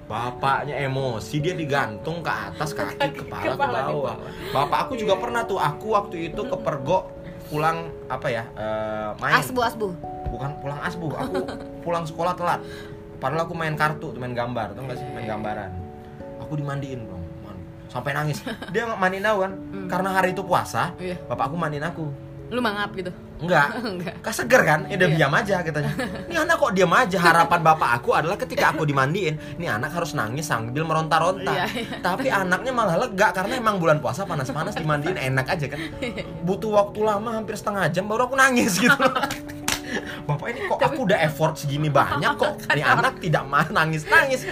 [0.04, 4.14] Bapaknya emosi dia digantung ke atas kaki kepala, Kepala ke bawah.
[4.16, 4.32] bawah.
[4.50, 7.04] bapak aku juga pernah tuh aku waktu itu ke pergok
[7.54, 7.78] pulang
[8.10, 9.38] apa ya eh, main.
[9.38, 9.88] Asbu asbu.
[10.34, 11.34] bukan pulang asbu aku
[11.86, 12.60] pulang sekolah telat.
[13.22, 15.06] Padahal aku main kartu main gambar tuh nggak sih?
[15.14, 15.70] Main gambaran.
[16.42, 17.22] Aku dimandiin bro
[17.86, 18.42] sampai nangis.
[18.74, 19.52] Dia mandiin aku kan
[19.86, 21.14] karena hari itu puasa Iya.
[21.30, 22.10] bapak aku mandiin aku
[22.52, 23.10] Lu mangap gitu.
[23.34, 24.14] enggak Enggak.
[24.30, 24.80] Seger kan?
[24.88, 25.16] Ya udah Iya.
[25.16, 25.92] diam aja katanya.
[26.30, 27.18] Ini anak kok diam aja.
[27.18, 31.50] Harapan bapak aku adalah ketika aku dimandiin, ini anak harus nangis sambil meronta-ronta.
[31.50, 31.98] Iya, iya.
[31.98, 35.78] Tapi anaknya malah lega karena emang bulan puasa panas-panas dimandiin enak aja kan.
[36.46, 38.96] Butuh waktu lama hampir setengah jam baru aku nangis gitu.
[40.24, 44.46] Bapak ini kok aku udah effort segini banyak kok ini anak tidak mau nangis-nangis.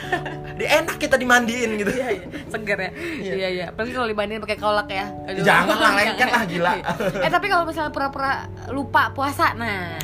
[0.52, 1.90] Di enak kita dimandiin gitu.
[1.90, 2.24] Iya, iya.
[2.46, 2.90] Seger ya.
[3.18, 3.64] Iya, iya.
[3.68, 5.06] Apalagi kalau dibandingin pakai kolak ya.
[5.26, 5.42] Aduh.
[5.42, 6.72] Jangan lah, lengket lah, gila.
[7.18, 8.32] eh, tapi kalau misalnya pura-pura
[8.68, 9.96] lupa puasa, nah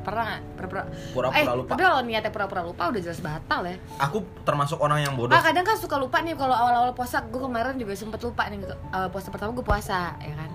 [0.00, 1.70] pernah nggak pura-pura Pura-pura eh, lupa.
[1.70, 5.30] tapi kalau niatnya pura-pura lupa udah jelas batal ya Aku termasuk orang yang bodoh.
[5.30, 8.64] ah kadang kan suka lupa nih kalau awal-awal puasa gue kemarin juga sempet lupa nih
[8.64, 10.50] uh, puasa pertama gue puasa ya kan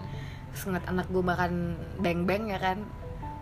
[0.50, 1.52] terus ngeliat anak gue makan
[1.96, 2.82] beng-beng ya kan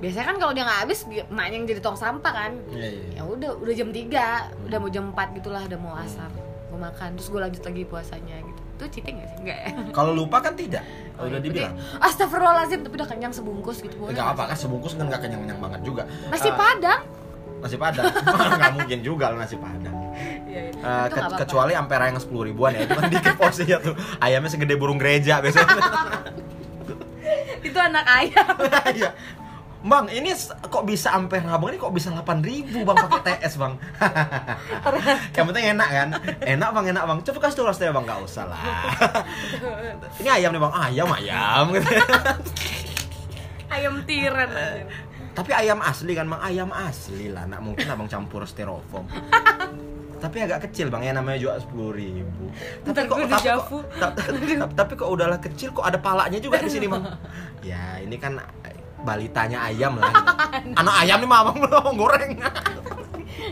[0.04, 3.04] biasanya kan kalau dia nggak habis emaknya yang jadi tong sampah kan Iya, iya.
[3.16, 6.28] ya udah udah jam 3 udah mau jam 4 gitulah udah mau asar
[6.68, 10.12] gue makan terus gue lanjut lagi puasanya gitu itu cheating gak sih enggak ya Kalau
[10.12, 10.82] lupa kan tidak.
[11.14, 11.40] Oh, udah iya.
[11.40, 11.74] dibilang.
[12.02, 15.60] Astagfirullahaladzim tapi udah kenyang sebungkus gitu boleh Enggak nggak apa kan sebungkus kan nggak kenyang-kenyang
[15.62, 16.04] banget juga.
[16.04, 16.28] sih?
[16.28, 17.02] nasi Eh, padang
[17.62, 18.04] Nasi padang.
[18.60, 19.96] Nggak mungkin juga lah nasi padang.
[20.04, 21.38] Itu ke- nggak apa-apa.
[21.40, 25.40] kecuali ampera yang sepuluh ribuan ya itu kan dikit porsinya tuh ayamnya segede burung gereja
[25.40, 25.80] biasanya
[27.64, 28.48] itu anak ayam
[28.92, 29.10] Iya.
[29.84, 30.32] Bang, ini
[30.72, 31.76] kok bisa ampera bang?
[31.76, 33.74] Ini kok bisa 8 ribu bang pakai TS bang?
[35.36, 36.10] Yang penting enak kan?
[36.40, 37.18] Enak bang, enak bang.
[37.28, 38.60] Coba kasih tuh rostnya bang, nggak usah lah.
[40.24, 41.64] ini ayam nih bang, ayam ayam.
[41.76, 41.90] Gitu.
[43.76, 44.50] ayam tiran.
[45.36, 47.44] Tapi ayam asli kan bang, ayam asli lah.
[47.44, 49.04] Nak mungkin abang campur styrofoam.
[50.24, 52.48] tapi agak kecil bang ya namanya juga sepuluh ribu.
[52.88, 53.52] Tapi kok, tapi
[54.56, 57.04] kok, tapi kok udahlah kecil kok ada palanya juga di sini bang.
[57.60, 58.40] Ya ini kan
[59.04, 60.12] balitanya ayam lah.
[60.80, 62.34] Anak ayam nih abang belum goreng.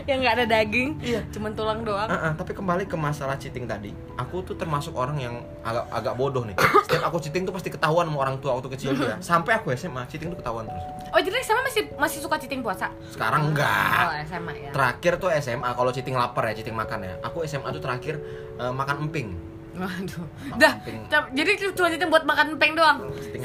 [0.02, 1.20] yang nggak ada daging Iya.
[1.28, 5.14] cuman tulang doang Ah, ah, tapi kembali ke masalah cheating tadi, aku tuh termasuk orang
[5.16, 6.56] yang agak agak bodoh nih.
[6.86, 9.20] Setiap aku cheating tuh pasti ketahuan sama orang tua waktu kecil juga.
[9.20, 10.82] Sampai aku SMA cheating tuh ketahuan terus.
[11.08, 14.26] oh jadi sama masih masih suka cheating puasa Sekarang oh enggak.
[14.26, 17.14] SMA ya Terakhir tuh SMA kalau cheating lapar ya, cheating makan ya.
[17.22, 18.16] Aku SMA tuh terakhir
[18.56, 19.28] eh, makan emping.
[19.72, 20.98] waduh Makan dah emping.
[21.32, 23.44] jadi cuma cheating buat makan empeng doang Cheating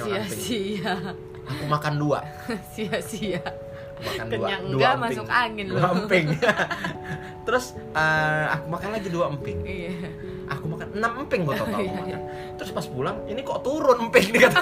[1.47, 2.19] Aku makan dua.
[2.75, 3.41] sia sia
[3.97, 4.77] Makan Kenyang dua.
[4.77, 5.03] enggak, emping.
[5.09, 5.89] masuk angin Dua lu.
[5.97, 6.27] emping.
[7.47, 9.59] Terus eh, aku makan lagi dua emping.
[9.63, 9.93] iya
[10.47, 11.55] Aku makan enam emping gua.
[11.55, 11.91] Iya, aku iya.
[11.91, 12.19] makan.
[12.55, 14.59] Terus pas pulang, ini kok turun emping nih kata.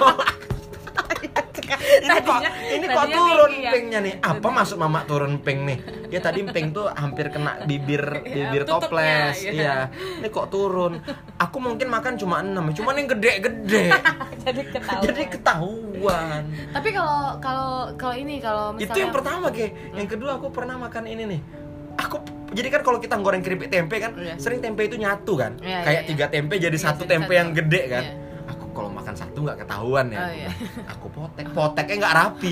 [2.02, 3.70] Ini kok ini kok turun ya.
[3.72, 4.14] empingnya nih?
[4.20, 5.78] Apa maksud mama turun emping nih?
[6.12, 8.02] Ya tadi emping tuh hampir kena bibir
[8.36, 9.38] bibir tutupnya, toples.
[9.42, 9.52] iya.
[9.52, 9.74] iya.
[10.22, 11.00] Ini kok turun?
[11.40, 13.84] Aku mungkin makan cuma enam cuman yang gede-gede.
[14.46, 15.02] Jadi ketahuan.
[15.02, 16.42] Jadi ketahuan.
[16.70, 20.76] Tapi kalau kalau kalau ini kalau misalnya itu yang pertama ke yang kedua aku pernah
[20.78, 21.40] makan ini nih.
[21.96, 22.20] Aku
[22.52, 24.38] jadi kan kalau kita goreng keripik tempe kan Iya.
[24.38, 25.58] sering tempe itu nyatu kan?
[25.58, 27.40] Iya, kayak iya, tiga tempe jadi Iya, satu tempe satu.
[27.42, 28.04] yang gede kan?
[28.04, 28.25] Iya.
[29.06, 30.34] Makan satu nggak ketahuan ya Oh, aku.
[30.34, 30.50] iya.
[30.92, 32.50] aku potek poteknya nggak rapi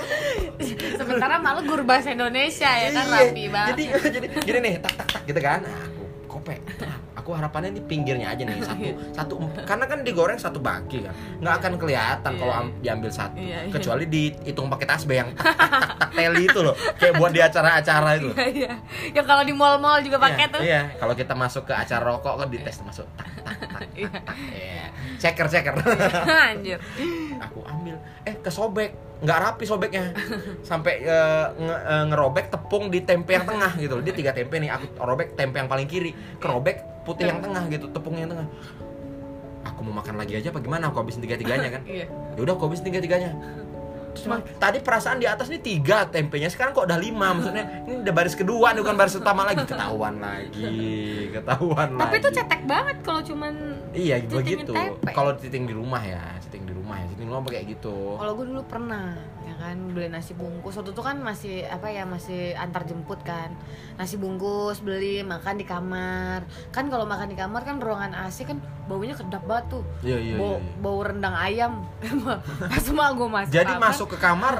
[1.00, 3.16] sementara malu guru bahasa Indonesia ya kan Iya.
[3.24, 3.84] rapi banget jadi
[4.20, 6.92] jadi gini nih tak tak tak gitu kan nah, aku kopek tak.
[7.30, 11.54] Aku harapannya di pinggirnya aja nih satu satu karena kan digoreng satu bagi kan nggak
[11.56, 12.58] akan kelihatan kalau Iya.
[12.60, 13.70] am- diambil satu Iya, iya.
[13.70, 17.38] kecuali dihitung pakai tasbih yang tak tak tak, tak teli itu loh kayak buat di
[17.38, 18.72] acara-acara itu Iya, iya.
[19.14, 22.34] yang kalau di mall-mall juga pakai Iya, tuh Iya, kalau kita masuk ke acara rokok
[22.36, 23.80] kan dites masuk tak tak tak tak.
[23.94, 24.08] Iya.
[24.10, 24.34] tak.
[24.50, 24.84] Iya.
[25.16, 25.74] Ceker ceker.
[26.26, 26.78] anjir
[27.40, 28.90] Aku ambil, eh kesobek,
[29.20, 30.16] nggak rapi sobeknya,
[30.68, 34.00] sampai eh, nge- eh, ngerobek tepung di tempe yang tengah gitu.
[34.00, 37.88] Dia tiga tempe nih, aku robek tempe yang paling kiri, kerobek putih yang tengah gitu,
[37.92, 38.48] tepung yang tengah.
[39.60, 40.88] Aku mau makan lagi aja, apa gimana?
[40.88, 41.82] Aku habisin tiga tiganya kan?
[42.00, 43.36] iya Ya udah, aku habisin tiga tiganya.
[44.14, 47.36] Terus emang tadi perasaan di atas nih tiga tempenya sekarang kok udah lima.
[47.36, 49.62] Maksudnya ini udah baris kedua nih bukan baris pertama lagi.
[49.64, 50.90] Ketahuan lagi
[51.30, 52.20] ketahuan tapi lagi.
[52.20, 53.54] itu cetek banget kalau cuman
[53.94, 54.72] iya begitu.
[55.14, 57.06] kalau titing di rumah ya titing di rumah ya.
[57.14, 57.96] Titing di rumah kayak gitu.
[58.18, 59.14] Kalau gue dulu pernah
[59.60, 60.80] kan beli nasi bungkus.
[60.80, 63.52] Waktu itu kan masih apa ya masih antar jemput kan.
[64.00, 66.48] Nasi bungkus beli makan di kamar.
[66.72, 68.56] Kan kalau makan di kamar kan ruangan AC kan
[68.88, 69.84] baunya kedap banget tuh.
[70.00, 70.74] Iya iya, bau, iya, iya.
[70.80, 71.72] bau rendang ayam.
[72.72, 74.54] Pas semua gue masuk jadi kamar, masuk ke kamar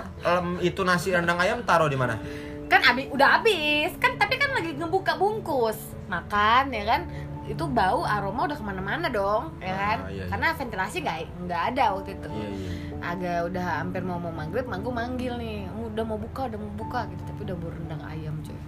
[0.60, 2.20] itu nasi rendang ayam taruh di mana?
[2.68, 3.96] Kan abis udah habis.
[3.96, 5.80] Kan tapi kan lagi ngebuka bungkus.
[6.12, 7.02] Makan ya kan?
[7.48, 9.98] Itu bau aroma udah ke mana-mana dong ya kan?
[10.06, 10.24] Ah, iya, iya.
[10.28, 12.30] karena ventilasi nggak nggak ada waktu itu.
[12.30, 15.66] Iya iya agak udah hampir mau mau maghrib manggu manggil nih.
[15.90, 17.22] Udah mau buka udah mau buka gitu.
[17.26, 18.58] Tapi udah bau rendang ayam coy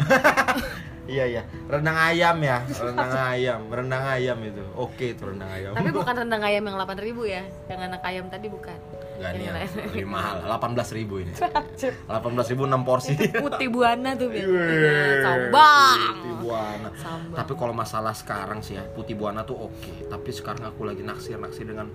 [1.12, 1.42] iya iya.
[1.68, 4.64] Rendang ayam ya rendang ayam rendang ayam itu.
[4.76, 5.76] Oke itu rendang ayam.
[5.76, 8.78] Tapi bukan rendang ayam yang 8000 ya yang anak ayam tadi bukan.
[9.20, 9.46] Enggak nih
[9.92, 10.40] lebih mahal.
[10.48, 11.32] 18 ribu ini.
[11.36, 12.08] 18
[12.56, 13.12] ribu 6 porsi.
[13.20, 16.00] Putih buana tuh biasanya sambang.
[16.00, 16.88] Putih buana.
[16.96, 17.36] Sambang.
[17.36, 20.08] Tapi kalau masalah sekarang sih ya, putih buana tuh oke.
[20.08, 21.92] Tapi sekarang aku lagi naksir-naksir dengan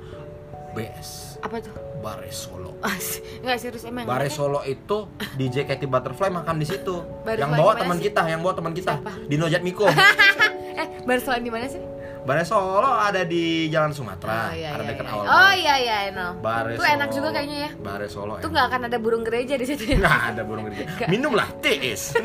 [0.75, 1.71] BS, apa tuh
[2.03, 2.75] Bare Solo.
[2.83, 4.35] As- nggak serius emang Bare enaknya?
[4.35, 5.07] Solo itu
[5.39, 6.99] DJ Katy Butterfly makan di situ.
[7.23, 8.93] Yang Solo bawa di teman kita, yang bawa teman kita.
[8.99, 9.11] Siapa?
[9.31, 9.88] Dino Jatmiko.
[10.81, 11.79] eh barsoan di mana sih
[12.25, 15.13] Bare Solo ada di Jalan Sumatera, oh iya ada iya dekat iya.
[15.13, 15.25] awal.
[15.29, 16.31] oh iya iya know.
[16.41, 16.95] Bare itu Solo.
[16.97, 18.33] enak juga kayaknya ya Bare Solo.
[18.41, 19.97] Itu nggak akan ada burung gereja di situ ya.
[20.01, 21.05] Nggak ada burung gereja.
[21.05, 22.17] Minumlah teis.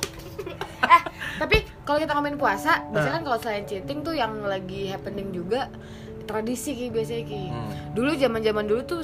[0.96, 1.02] eh,
[1.36, 3.16] tapi kalau kita ngomongin puasa, biasanya Nah.
[3.20, 5.68] kan kalau selain cheating tuh yang lagi happening juga
[6.24, 7.42] tradisi ki biasanya ki.
[7.46, 7.70] Hmm.
[7.92, 9.02] Dulu zaman-zaman dulu tuh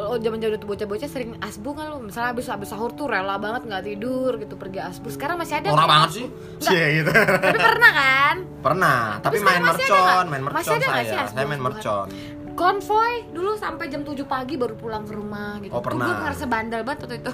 [0.00, 3.68] Oh, zaman-zaman tuh bocah-bocah sering asbu kan lu misalnya abis abis sahur tuh rela banget
[3.68, 6.16] nggak tidur gitu pergi asbu sekarang masih ada Norak nggak banget asbu?
[6.16, 6.26] sih.
[6.30, 7.10] Nggak, Cie gitu.
[7.36, 10.96] tapi pernah kan Pernah, tapi sekarang main masih ada mercon, main Masih mercon ada nggak
[10.96, 11.20] sih saya.
[11.20, 12.06] asbun Saya main mercon.
[12.50, 16.06] konvoy dulu sampai jam 7 pagi baru pulang ke rumah gitu Oh, tuh pernah.
[16.06, 17.32] gue ngerasa bandel banget waktu itu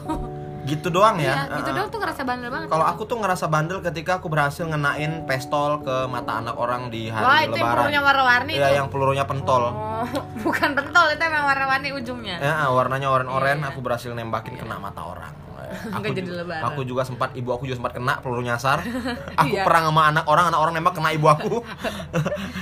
[0.67, 1.47] Gitu doang ya.
[1.47, 1.77] iya gitu Heeh.
[1.77, 5.79] doang tuh ngerasa bandel banget Kalau aku tuh ngerasa bandel ketika aku berhasil ngenain pistol
[5.81, 7.71] ke mata anak orang di hari wah itu yang lebaran.
[7.79, 9.63] pelurunya warna-warni Iya, yang pelurunya pentol.
[9.67, 10.03] Oh,
[10.45, 12.37] bukan pentol itu emang warna-warni ujungnya.
[12.37, 13.69] Ya, warnanya oren-oren, Iya.
[13.69, 15.33] aku berhasil nembakin kena mata orang.
[15.99, 16.63] Aku, jadi lebaran.
[16.65, 18.87] aku juga sempat ibu aku juga sempat kena peluru nyasar.
[19.43, 19.63] Aku Iya.
[19.63, 21.59] perang sama anak orang, anak orang nembak kena ibu aku.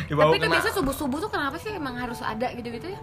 [0.06, 0.54] ibu Tapi aku itu kena.
[0.56, 3.00] biasa subuh-subuh tuh kenapa sih emang harus ada gitu-gitu ya?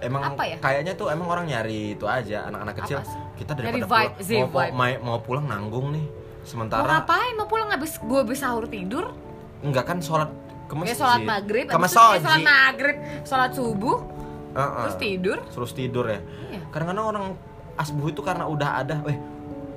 [0.00, 0.56] Emang apa ya?
[0.56, 2.98] kayaknya tuh emang orang nyari itu aja anak-anak kecil.
[3.34, 4.72] Kita daripada vibe, pulang, mau, mau, vibe.
[4.72, 6.06] mau- mau pulang nanggung nih.
[6.06, 7.32] Mau Sementara ngapain?
[7.36, 9.12] Mau pulang habis gue habis sahur tidur?
[9.60, 10.32] enggak kan sholat
[10.64, 10.96] ke Ya masjid.
[10.96, 12.16] sholat maghrib, Ke masjid.
[12.16, 13.98] sholat maghrib, sholat subuh,
[14.50, 14.82] Heeh.
[14.82, 15.38] terus tidur.
[15.46, 16.60] terus tidur ya Iya.
[16.70, 17.24] kadang-kadang orang
[17.76, 19.20] asbuh itu karena udah ada eh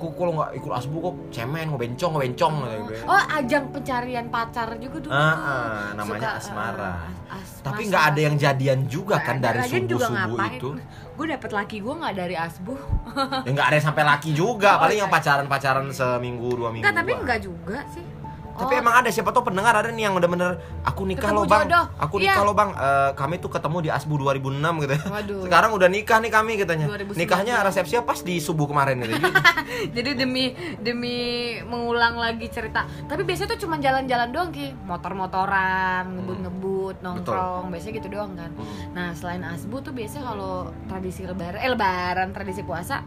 [0.03, 2.93] kok kalau nggak ikut asbuh kok cemen mau bencong bencong gitu.
[3.05, 5.11] Oh, ajang pencarian pacar juga dulu.
[5.11, 6.91] Ah, ah, namanya Suka, asmara.
[7.25, 10.53] ah, as- tapi nggak ada yang jadian juga Nggak kan dari subuh subuh ngapain?
[10.53, 10.69] itu
[11.13, 12.79] Gue dapet laki gue nggak dari asbuh.
[13.39, 15.03] ya nggak ada yang sampai laki juga Oh, paling iya.
[15.03, 18.03] yang pacaran pacaran seminggu dua minggu Enggak, tapi enggak juga sih.
[18.53, 21.45] Tapi Oh, emang ada siapa tahu pendengar ada nih yang bener-bener aku nikah Ketemu loh
[21.45, 21.85] bang jodoh.
[21.97, 22.25] aku Iya.
[22.29, 25.41] nikah loh bang Eh, kami tuh ketemu di asbu 2006 gitu Waduh.
[25.45, 27.17] sekarang udah nikah nih kami katanya 2019.
[27.17, 29.13] nikahnya resepsinya pas di subuh kemarin gitu
[29.95, 31.17] Jadi demi demi
[31.63, 32.85] mengulang lagi cerita.
[33.03, 38.51] Tapi biasanya tuh cuma jalan-jalan doang ki, motor-motoran, ngebut-ngebut, nongkrong, biasanya gitu doang kan.
[38.51, 38.93] Hmm.
[38.93, 40.53] Nah selain asbu tuh biasanya kalau
[40.85, 43.01] tradisi lebaran, eh lebaran tradisi puasa,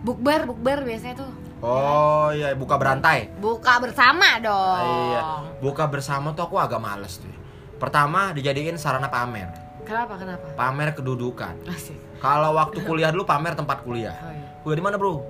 [0.00, 1.30] bukber bukber biasanya tuh.
[1.64, 4.84] Oh iya buka berantai Buka bersama dong.
[5.10, 5.22] Iya,
[5.58, 7.32] buka bersama tuh aku agak males tuh.
[7.74, 9.48] Pertama dijadiin sarana pamer,
[9.82, 10.46] Kenapa kenapa?
[10.54, 11.56] pamer kedudukan.
[11.66, 11.96] Asik.
[12.16, 14.16] Kalau waktu kuliah dulu pamer tempat kuliah.
[14.18, 14.48] Oh, iya.
[14.60, 15.20] Kuliah di mana, Bro?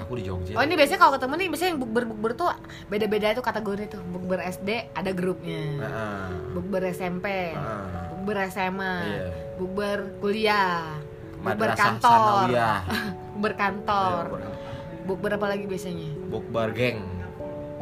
[0.00, 0.56] Aku di Jogja.
[0.56, 2.48] Oh ini biasanya kalau ketemu nih biasanya yang bukber bukber tuh
[2.88, 6.26] beda-beda tuh kategori tuh bukber SD ada grupnya, Heeh.
[6.50, 7.86] bukber SMP, Heeh.
[8.10, 9.26] bukber SMA, Iya.
[9.54, 10.96] bukber kuliah,
[11.38, 12.50] bukber kantor,
[13.36, 14.48] bukber kantor, Iya,
[15.04, 16.08] bukber apa lagi biasanya?
[16.26, 17.00] Bukber geng,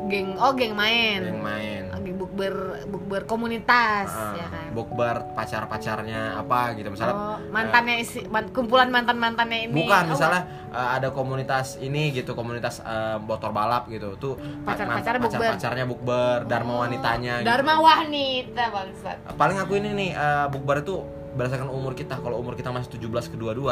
[0.02, 1.83] Geng, oh geng main, geng main.
[1.92, 2.54] lagi bukber
[2.88, 4.33] bukber komunitas Heeh.
[4.35, 4.66] ya kan.
[4.72, 7.14] Bukber pacar-pacarnya apa gitu misalnya.
[7.14, 9.76] Oh, mantannya isi, man- kumpulan mantan mantannya ini.
[9.76, 14.16] Bukan, Oh, misalnya uh, ada komunitas ini gitu, komunitas uh, motor balap gitu.
[14.16, 15.37] Tuh Pacar-pacarnya bukber.
[15.38, 17.33] pacar-pacarnya bukber, dharma wanitanya.
[17.38, 17.46] gitu.
[17.46, 19.16] Dharma wanita bangsat.
[19.37, 20.96] Paling aku ini nih uh, bukber itu
[21.30, 22.16] berdasarkan umur kita.
[22.16, 23.62] Kalau umur kita masih 17 ke 22,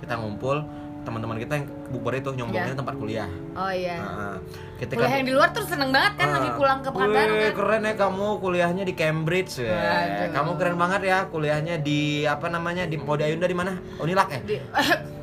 [0.00, 0.62] kita ngumpul
[1.02, 2.78] teman-teman kita yang bukber itu nyombongin Iya.
[2.78, 3.28] tempat kuliah.
[3.52, 3.98] Oh iya.
[3.98, 4.34] Heeh.
[4.78, 7.52] Ketika Kuliah yang di luar tuh seneng banget kan lagi Ah, pulang ke Pekanbaru kan.
[7.54, 10.30] keren ya kamu kuliahnya di Cambridge ya.
[10.30, 13.72] Kamu keren banget ya kuliahnya di apa namanya di Mode Ayunda di mana?
[13.98, 14.40] Unilak ya?
[14.42, 14.56] Di,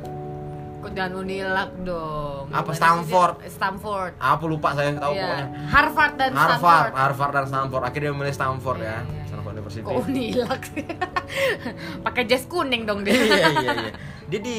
[0.90, 2.44] jangan Unilak dong.
[2.50, 3.34] Apa, sih Stanford?
[3.46, 4.12] Stanford.
[4.16, 5.22] Apa lupa saya tahu Iya.
[5.22, 5.46] pokoknya.
[5.70, 6.90] Harvard dan Harvard, Stanford.
[6.98, 7.82] Harvard dan Stanford.
[7.84, 8.98] Akhirnya memilih Stanford Iya, ya.
[8.98, 9.22] iya.
[9.52, 9.82] University.
[9.82, 10.84] Kok Unilak sih?
[12.06, 13.12] Pakai jas kuning dong dia.
[13.12, 13.92] iya iya iya.
[14.30, 14.58] Dia di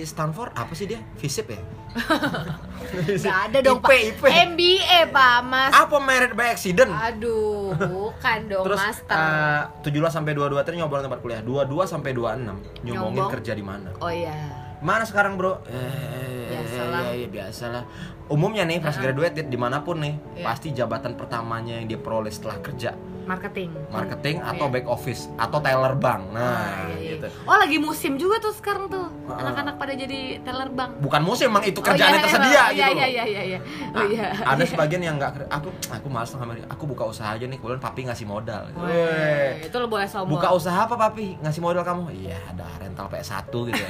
[0.00, 1.02] Stanford apa sih dia?
[1.16, 1.58] Visip ya?
[3.18, 3.98] Gak ada dong IP, Pak.
[4.00, 4.22] IP.
[4.48, 5.72] MBA Pak Mas.
[5.72, 6.88] Apa merit by accident?
[6.88, 9.18] Aduh, bukan dong Terus master.
[9.18, 11.42] eh, 17 sampai 22 tadi nyobrol tempat kuliah.
[11.42, 13.30] 22 sampai 26 nyomongin Nyombong.
[13.34, 13.90] kerja di mana.
[13.98, 14.34] oh iya.
[14.78, 15.58] Mana sekarang bro?
[15.66, 17.00] Eh, Biasalah.
[17.04, 17.82] Ya, ya, biasalah.
[18.28, 20.44] Umumnya nih fresh graduated di mana pun nih, Iya.
[20.44, 22.94] pasti jabatan pertamanya yang dia peroleh setelah kerja
[23.28, 23.68] Marketing.
[23.88, 24.74] marketing atau Iya.
[24.74, 26.22] back office atau teller bank.
[26.30, 27.10] Nah, Ah, iya, iya.
[27.14, 27.28] gitu.
[27.44, 29.44] Oh lagi musim juga tuh sekarang tuh Ah.
[29.44, 30.96] anak-anak pada jadi teller bank.
[30.98, 32.80] Bukan musim, emang itu Oh, kerjaan iya, yang tersedia iya, gitu.
[32.80, 33.58] Iya iya iya iya.
[33.86, 34.26] Oh Nah, iya.
[34.32, 34.70] Ada Iya.
[34.70, 36.64] sebagian yang nggak aku aku malas sama dia.
[36.66, 38.62] Aku buka usaha aja nih, kemudian papi ngasih modal.
[38.72, 39.50] Weh, Weh.
[39.62, 40.32] itu lo boleh sombong.
[40.32, 41.36] Buka usaha apa papi?
[41.38, 42.08] Ngasih modal kamu?
[42.10, 43.88] Iya, ada rental PS1 gitu ya.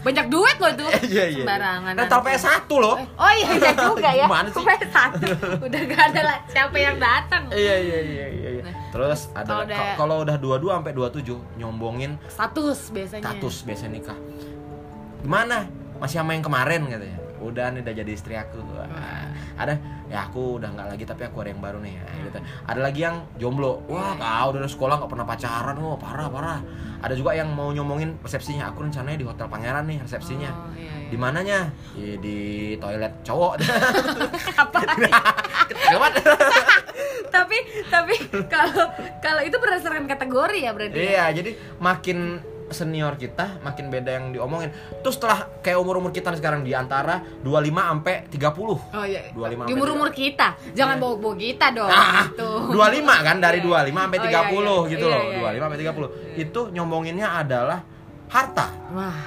[0.00, 0.88] banyak duit loh tuh.
[1.08, 1.42] Iya, iya.
[1.42, 1.92] Sembarangan.
[1.94, 2.26] Rental aja.
[2.26, 2.96] PS1 loh.
[2.96, 4.26] Eh, Oh iya iya juga ya.
[4.48, 4.64] Sih?
[4.64, 5.10] PS1.
[5.60, 7.42] Udah gak ada lah siapa yang datang.
[7.50, 8.26] Iya iya iya iya.
[8.30, 8.36] iya.
[8.37, 8.37] Nah,
[8.88, 13.22] Terus ada kalau ka- udah- 22 sampai 27 nyombongin Status biasanya.
[13.24, 14.18] status biasa nikah.
[15.20, 15.66] Gimana?
[15.98, 17.18] Masih sama yang kemarin gitu ya.
[17.38, 18.58] Udah nih udah jadi istri aku.
[18.62, 19.17] Wah,
[19.58, 19.74] Ada
[20.08, 22.00] ya aku udah nggak lagi tapi aku ada yang baru nih.
[22.00, 22.38] Nah, gitu.
[22.64, 23.82] Ada lagi yang jomblo.
[23.90, 25.76] Wah, kau udah dari sekolah nggak pernah pacaran.
[25.82, 26.60] Wah, parah parah.
[26.98, 28.70] Ada juga yang mau nyomongin resepsinya.
[28.72, 30.50] Aku rencananya di Hotel Pangeran nih resepsinya.
[30.50, 31.08] Oh, iya, iya.
[31.10, 31.58] Di mananya?
[31.94, 32.38] Ya, di
[32.80, 33.52] toilet cowok.
[34.62, 34.78] Apa?
[37.28, 38.14] Tapi tapi
[38.50, 38.84] kalau
[39.22, 40.96] kalau itu berdasarkan kategori ya berarti.
[40.96, 41.04] ya?
[41.06, 42.40] Iya, jadi makin
[42.70, 44.70] senior kita makin beda yang diomongin.
[44.98, 47.48] Terus setelah kayak umur-umur kita nih sekarang di antara 25
[47.88, 48.78] sampai 30.
[48.94, 49.20] Oh iya.
[49.30, 50.54] 25 Di umur-umur kita.
[50.72, 51.02] Jangan Iya.
[51.02, 51.90] bawa-bawa kita dong.
[51.90, 52.50] Ah, gitu.
[52.70, 53.66] 25 kan dari Iya.
[53.66, 54.90] 25 sampai Oh, 30 iya, iya.
[54.90, 55.22] gitu loh.
[55.22, 56.08] iya, 25 sampai 30.
[56.36, 57.78] Itu nyomonginnya adalah
[58.26, 58.66] harta.
[58.90, 59.20] Wah,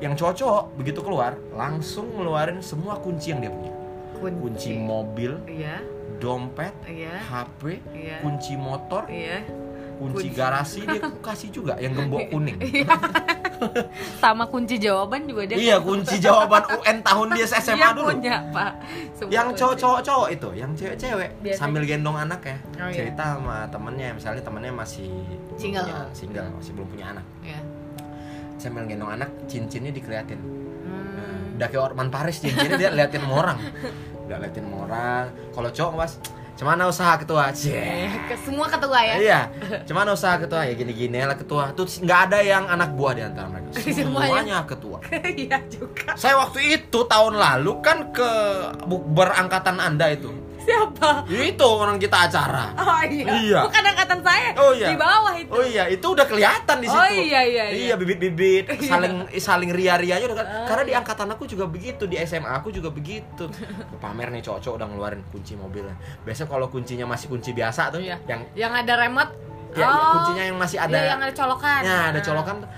[0.00, 3.72] Yang cowok begitu keluar langsung ngeluarin semua kunci yang dia punya.
[4.16, 4.36] kunci.
[4.40, 5.80] Kunci mobil, Iya,
[6.16, 8.16] dompet, iya, HP, iya.
[8.20, 9.44] kunci motor, Iya.
[10.00, 10.28] Kunci Kunci.
[10.32, 12.56] garasi dia kasih juga yang gembok kuning.
[14.16, 15.56] Sama kunci jawaban juga dia.
[15.56, 18.08] Iya kunci jawaban UN tahun dia SMA Dia dulu.
[18.10, 18.72] punya, Pak.
[19.12, 22.56] Semua Yang cowok-cowok itu, yang cewek-cewek sambil gendong anak ya.
[22.74, 22.96] Oh, iya.
[22.96, 25.12] cerita sama temennya, misalnya temennya masih
[25.54, 25.84] Single.
[25.84, 27.26] punya- single, masih belum punya anak.
[27.42, 27.60] Iya.
[28.56, 30.40] Sambil gendong anak, cincinnya dikeliatin.
[30.40, 31.56] Hmm.
[31.56, 33.58] Udah kayak Orman Paris cincinnya dia liatin sama orang.
[34.24, 35.24] Udah liatin sama orang.
[35.52, 36.12] Kalau cowok mas,
[36.60, 37.56] Cemana usaha ketua?
[37.56, 39.14] Eh, ke semua ketua ya.
[39.16, 39.40] Iya,
[39.88, 41.72] cemana usaha ketua ya gini-gini lah ketua.
[41.72, 43.80] Tuh nggak ada yang anak buah di antara mereka.
[43.80, 43.96] Semuanya.
[44.04, 45.00] Semuanya ketua.
[45.40, 46.12] Iya juga.
[46.20, 48.30] Saya waktu itu tahun lalu kan ke
[48.84, 50.28] bukber angkatan Anda itu.
[50.60, 51.24] Siapa?
[51.26, 52.76] Itu orang kita acara.
[52.76, 53.26] Oh iya.
[53.32, 53.58] Iya.
[53.64, 54.48] Bukan angkatan saya.
[54.56, 54.88] Oh iya.
[54.92, 55.50] Di bawah itu.
[55.50, 56.96] Oh iya, itu udah kelihatan di situ.
[56.96, 57.76] Oh iya, iya, iya.
[57.90, 60.46] Iya, bibit-bibit saling saling ria-rianya udah kan.
[60.46, 61.00] Oh, Karena di iya.
[61.00, 63.48] angkatan aku juga begitu, di SMA aku juga begitu.
[64.02, 65.96] Pamer nih cowok-cowok udah ngeluarin kunci mobilnya.
[66.22, 68.16] Biasanya kalau kuncinya masih kunci biasa tuh Iya.
[68.26, 69.32] yang Yang ada remote.
[69.70, 71.80] ya, ya, kuncinya yang masih ada Iya, yang ada colokan.
[71.86, 72.24] Nah, ada Nah.
[72.26, 72.70] colokan tuh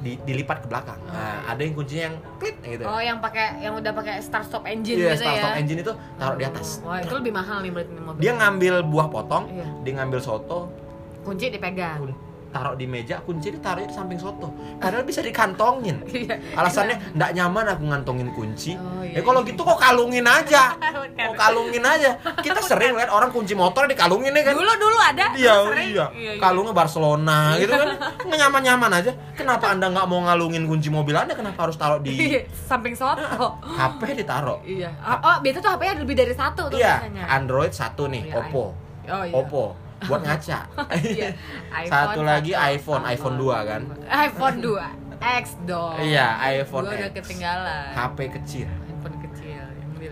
[0.00, 0.96] di, dilipat ke belakang.
[1.06, 2.82] Nah, ada yang kuncinya yang klik gitu.
[2.82, 5.42] Oh, yang pakai yang udah pakai start stop engine Iya, gitu start ya.
[5.42, 6.68] stop engine itu taruh di atas.
[6.80, 8.20] Wah, itu lebih mahal nih berarti mobil.
[8.20, 9.66] Dia ngambil buah potong, Iya.
[9.82, 10.72] dia ngambil soto,
[11.20, 12.00] kunci dipegang.
[12.00, 14.50] kun- taruh di meja, kunci ditaruhnya di samping soto.
[14.82, 16.02] Padahal bisa dikantongin.
[16.20, 16.36] Iya.
[16.52, 18.76] Alasannya nggak nyaman aku ngantongin kunci.
[18.76, 19.48] Oh, ya iya, kalau iya.
[19.54, 20.76] gitu kok kalungin aja.
[21.20, 22.16] Kok kalungin aja.
[22.40, 24.56] Kita sering lihat orang kunci motor dikalungin ya kan.
[24.56, 25.36] Dulu dulu ada.
[25.36, 26.06] Iya, iya.
[26.16, 26.32] iya.
[26.40, 27.88] Kalungnya Barcelona gitu kan.
[28.24, 29.12] Nyaman-nyaman aja.
[29.36, 31.36] Kenapa Anda nggak mau ngalungin kunci mobil Anda?
[31.36, 33.60] Kenapa harus taruh di Iya, samping soto.
[33.60, 34.64] HP ditaruh?
[34.64, 34.96] Iya.
[35.00, 37.24] Oh, oh, biasa tuh HP-nya lebih dari satu tuh Iya, biasanya.
[37.28, 38.64] Android satu nih, Iya, Oppo.
[39.10, 39.34] Oh iya.
[39.36, 39.64] Oppo
[40.04, 40.58] buat ngaca.
[40.96, 41.28] Iya.
[41.92, 43.82] Satu lagi iPhone, iPhone 2 kan.
[44.06, 45.20] iPhone 2.
[45.20, 47.12] X dong Iya, iPhone udah X.
[47.12, 48.64] ketinggalan HP kecil.
[48.64, 49.62] handphone kecil.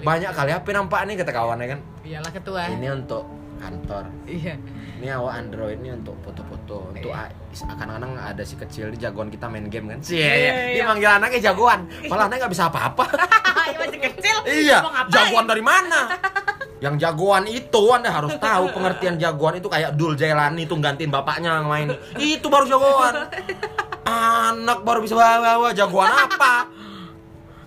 [0.04, 1.80] Banyak kali HP nampak nih kata kawannya kan.
[2.04, 3.24] Iyalah ketua Ini untuk
[3.56, 4.04] kantor.
[4.24, 4.54] Iya
[4.98, 6.90] Ini awak Android ini untuk foto-foto.
[6.90, 7.30] Untuk Iya.
[7.54, 10.02] kadang-kadang ada si kecil di jagoan kita main game kan.
[10.02, 10.74] Sih, Iya, iya, iya.
[10.74, 11.86] Dia manggil anaknya jagoan.
[12.10, 13.04] Malah anaknya nggak bisa apa-apa.
[13.68, 14.78] Ya masih kecil iya,
[15.12, 16.08] jagoan dari mana?
[16.80, 21.60] Yang jagoan itu Anda harus tahu pengertian jagoan itu kayak Dul Jailani itu gantiin bapaknya
[21.60, 21.88] yang main.
[22.16, 23.28] Itu baru jagoan.
[24.08, 26.64] Anak baru bisa bawa-bawa jagoan apa?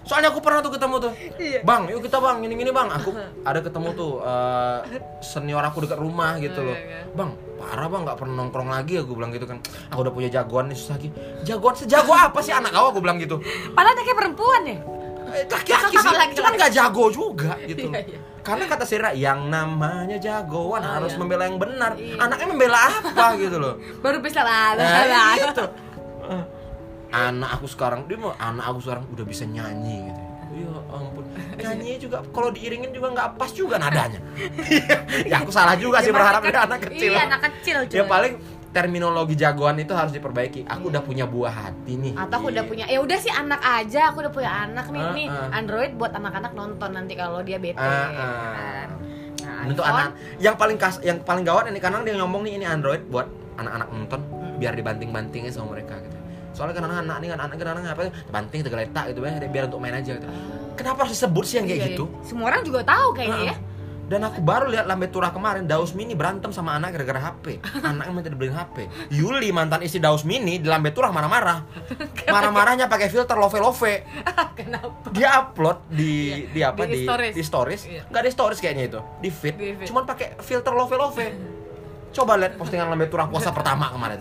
[0.02, 1.12] Soalnya aku pernah tuh ketemu tuh.
[1.38, 1.60] Iya.
[1.62, 2.90] Bang, yuk kita bang, gini-gini bang.
[2.90, 4.80] Aku ada ketemu tuh eh,
[5.20, 6.74] senior aku dekat rumah gitu loh.
[6.74, 7.14] Iya, iya.
[7.14, 9.62] Bang, parah bang, nggak pernah nongkrong lagi aku bilang gitu kan.
[9.90, 11.10] Aku udah punya jagoan nih susah lagi.
[11.42, 12.90] Jagoan sejago apa sih anak kau?
[12.90, 13.38] Aku bilang gitu.
[13.72, 14.78] Padahal dia kayak perempuan ya
[15.32, 16.34] Eh, Laki-laki sih, Laki-laki.
[16.36, 17.88] cuman nggak jago juga gitu.
[17.88, 18.20] Iya, iya.
[18.44, 21.20] Karena kata Sira, yang namanya jagoan Oh, harus iya.
[21.24, 21.96] membela yang benar.
[21.96, 22.20] Iya.
[22.20, 23.80] Anaknya membela apa gitu loh.
[24.04, 25.64] Baru bisa lah Nah, gitu.
[27.12, 30.22] Anak aku sekarang dia mau anak aku sekarang udah bisa nyanyi gitu.
[30.52, 31.24] Ya ampun,
[31.56, 34.20] nyanyinya juga kalau diiringin juga nggak pas juga nadanya.
[35.32, 37.12] ya aku salah juga sih berharap dari anak kecil.
[37.12, 38.10] Iya anak kecil Ya cuy.
[38.10, 38.34] paling
[38.72, 40.64] terminologi jagoan itu harus diperbaiki.
[40.66, 42.14] Aku udah punya buah hati nih.
[42.16, 42.70] atau aku udah Iya.
[42.70, 45.28] punya ya udah sih anak aja aku udah punya anak nih Ah, nih.
[45.54, 48.90] Android buat anak-anak nonton nanti kalau dia bete kan.
[49.42, 52.66] Nah, untuk anak yang paling kas yang paling gawat ini karena dia ngomong nih ini
[52.66, 54.58] Android buat anak-anak nonton Hmm.
[54.58, 56.11] biar dibanting-bantingin sama mereka gitu
[56.62, 59.98] soalnya kan anak-anak nih kan anak kadang apa banting tegaletak gitu ya biar untuk main
[59.98, 60.30] aja gitu.
[60.78, 62.06] kenapa harus disebut sih yang kayak iya, gitu?
[62.06, 62.22] iya.
[62.22, 63.58] semua orang juga tahu kayaknya ya.
[64.12, 68.12] Dan aku baru lihat lambe turah kemarin Daus Mini berantem sama anak gara-gara HP anaknya
[68.12, 71.64] minta dibeliin HP Yuli mantan istri Daus Mini di lambe turah marah-marah.
[72.36, 73.80] Marah-marahnya pakai filter love love
[74.60, 75.08] kenapa?
[75.16, 77.34] Dia upload di di apa Di di stories.
[77.40, 77.82] di stories.
[77.88, 78.04] Iya.
[78.12, 79.88] di stories kayaknya itu di feed, Di feed.
[79.88, 81.16] cuman pakai filter love love
[82.12, 84.20] coba lihat postingan lambe turah puasa pertama kemarin.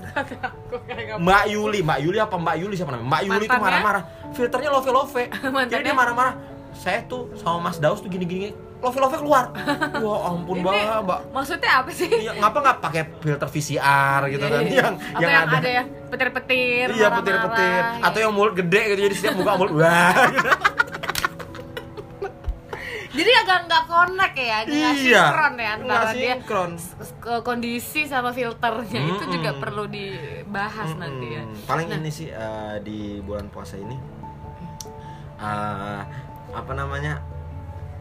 [1.24, 3.09] Mbak Yuli Mbak Yuli apa Mbak Yuli siapa namanya?
[3.11, 4.03] Mbak Yuli itu marah-marah.
[4.31, 5.11] Filternya love love
[5.70, 6.35] jadi dia marah-marah
[6.70, 8.55] saya tuh sama Mas Daus tuh gini-gini.
[8.81, 9.53] Love love keluar.
[10.00, 10.64] Ya ampun Ini
[11.05, 11.20] mbak.
[11.37, 12.09] maksudnya apa sih?
[12.09, 14.62] Iya, ngapa nggak pakai filter VCR gitu Iya, kan?
[14.64, 14.81] Iya.
[14.81, 15.68] yang apa yang, ada.
[15.68, 17.83] yang petir-petir iya petir-petir.
[17.85, 18.07] ya.
[18.09, 20.14] atau yang mulut gede gitu jadi setiap muka mulut wah.
[20.33, 20.50] gitu.
[23.11, 26.70] Jadi agak nggak connect ya nggak Iya, sinkron ya antara dia sinkron.
[27.18, 29.01] ke kondisi sama filternya.
[29.05, 29.35] Itu Mm-mm.
[29.35, 31.42] juga perlu dibahas nanti ya.
[31.64, 31.99] Paling Nah.
[31.99, 33.99] ini sih eh, di bulan puasa ini
[35.37, 36.01] eh,
[36.51, 37.18] apa namanya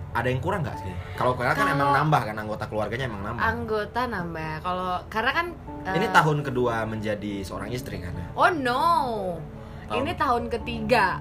[0.10, 0.94] ada yang kurang nggak sih?
[1.16, 3.42] Kalau kalian kan emang nambah kan anggota keluarganya emang nambah.
[3.44, 4.52] Anggota nambah.
[4.60, 5.48] Kalau karena kan
[5.92, 8.14] ini eh, tahun kedua menjadi seorang istri kan?
[8.34, 8.86] Oh no.
[9.86, 10.00] Tahun.
[10.00, 11.18] ini tahun ketiga.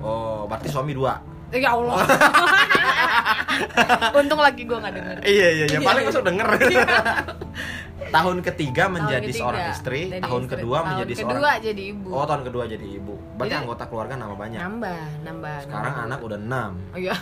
[0.00, 1.14] Oh berarti suami dua?
[1.50, 1.98] Ya Allah
[4.18, 5.16] untung lagi gue nggak denger.
[5.22, 5.78] Iya iya iya.
[5.80, 6.08] Paling Iya.
[6.08, 6.48] masuk denger
[8.10, 10.52] tahun ketiga menjadi Tahun seorang ketiga istri jadi tahun istri.
[10.52, 12.08] kedua tahun menjadi kedua seorang jadi ibu.
[12.10, 13.14] Oh tahun kedua jadi ibu.
[13.32, 14.60] Berarti Jadi- anggota keluarga nambah banyak.
[14.60, 16.06] Nambah nambah sekarang nambah.
[16.08, 16.70] anak udah enam.
[16.90, 17.14] Oh, iya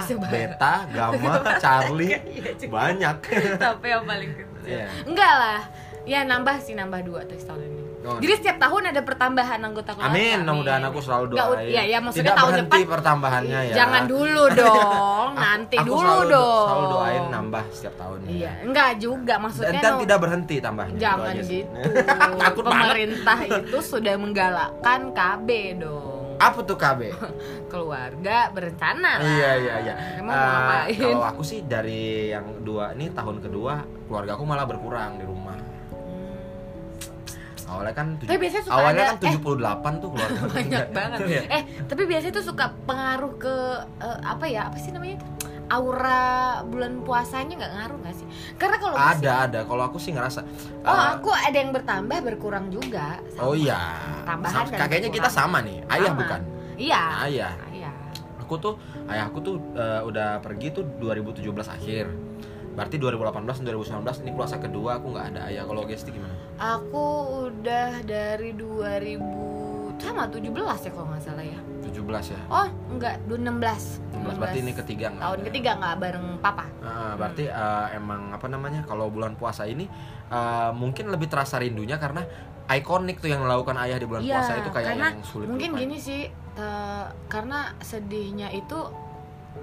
[0.00, 0.30] sebar.
[0.30, 1.32] Beta, Gamma,
[1.62, 3.16] Charlie, Iya banyak.
[3.58, 4.68] tapi yang paling kecil.
[4.68, 4.86] Iya.
[5.02, 5.60] enggak lah.
[6.02, 8.18] Ya nambah sih nambah dua tuh tahun ini Oh.
[8.18, 11.70] jadi setiap tahun ada pertambahan anggota keluarga Amin, mudah-mudahan aku selalu doain.
[11.70, 13.74] ya, ya maksudnya Tidak tahun depan pertambahannya ya.
[13.74, 18.28] jangan dulu dong nanti aku dulu selalu, do- dong Selalu doain nambah setiap tahunnya.
[18.28, 20.98] iya enggak juga maksudnya Dan, dan no- tidak berhenti tambahnya.
[20.98, 21.70] jangan gitu
[22.42, 22.74] Takut banget.
[22.76, 27.00] pemerintah itu sudah menggalakkan KB dong Apa tuh KB?
[27.70, 29.24] keluarga berencana lah.
[29.24, 29.94] iya iya iya.
[30.18, 34.42] emang mau Eh, ngapain kalau aku sih dari yang dua ini tahun kedua keluarga aku
[34.42, 35.54] malah berkurang di rumah.
[37.64, 40.34] Awalnya kan tujuh- Tapi biasanya suka awalnya ada- kan 78 tuh keluarga.
[40.36, 40.46] aku.
[40.58, 41.42] banyak banget Iya.
[41.48, 43.54] eh tapi biasanya tuh suka pengaruh ke
[43.98, 45.30] eh, apa ya apa sih namanya tuh
[45.68, 46.22] aura
[46.64, 49.60] bulan puasanya nggak ngaruh nggak sih karena kalau sih- Ada ada.
[49.62, 50.40] Kalau aku sih ngerasa.
[50.82, 53.42] oh eh, aku ada yang bertambah berkurang juga sama.
[53.42, 53.80] Oh iya.
[54.22, 55.80] Tambahan Sama- Kakeknya kita sama nih.
[55.86, 56.20] Ayah Sama.
[56.20, 56.40] bukan?
[56.74, 57.54] iya Ayah.
[57.70, 57.90] iya
[58.42, 58.74] Aku tuh
[59.06, 62.04] ayahku tuh eh, udah pergi tuh 2017 akhir.
[62.72, 65.64] Berarti 2018 dan 2019 ini puasa kedua aku nggak ada ayah.
[65.64, 66.34] Kalau Gesti gimana?
[66.54, 67.06] aku
[67.48, 69.20] udah dari 2000
[69.98, 70.50] sama 17
[70.82, 72.40] ya kalau nggak salah ya 17 ya.
[72.48, 75.46] oh enggak 2016 16 berarti ini ketiga nggak tahun ada.
[75.46, 79.86] ketiga nggak bareng papa Ah, berarti eh, emang apa namanya kalau bulan puasa ini
[80.26, 82.26] eh, mungkin lebih terasa rindunya karena
[82.68, 85.82] ikonik tuh yang dilakukan ayah di bulan Iya, puasa itu kayak yang sulit mungkin dilupain.
[85.86, 86.20] gini sih
[86.52, 88.78] te- karena sedihnya itu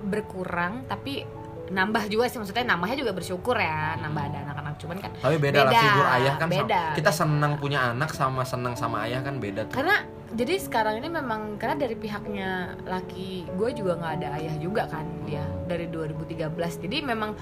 [0.01, 1.27] berkurang tapi
[1.69, 4.73] nambah juga sih maksudnya nambahnya juga bersyukur ya nambah ada anak-anak.
[4.77, 7.19] Cuman kan tapi beda, lah Beda, figur ayah kan sama- beda, kita beda.
[7.21, 9.75] senang punya anak sama senang sama ayah kan beda tuh.
[9.75, 9.95] Karena
[10.29, 12.49] jadi sekarang ini memang karena dari pihaknya
[12.83, 17.33] laki gue juga nggak ada ayah juga kan dia dari 2013 jadi memang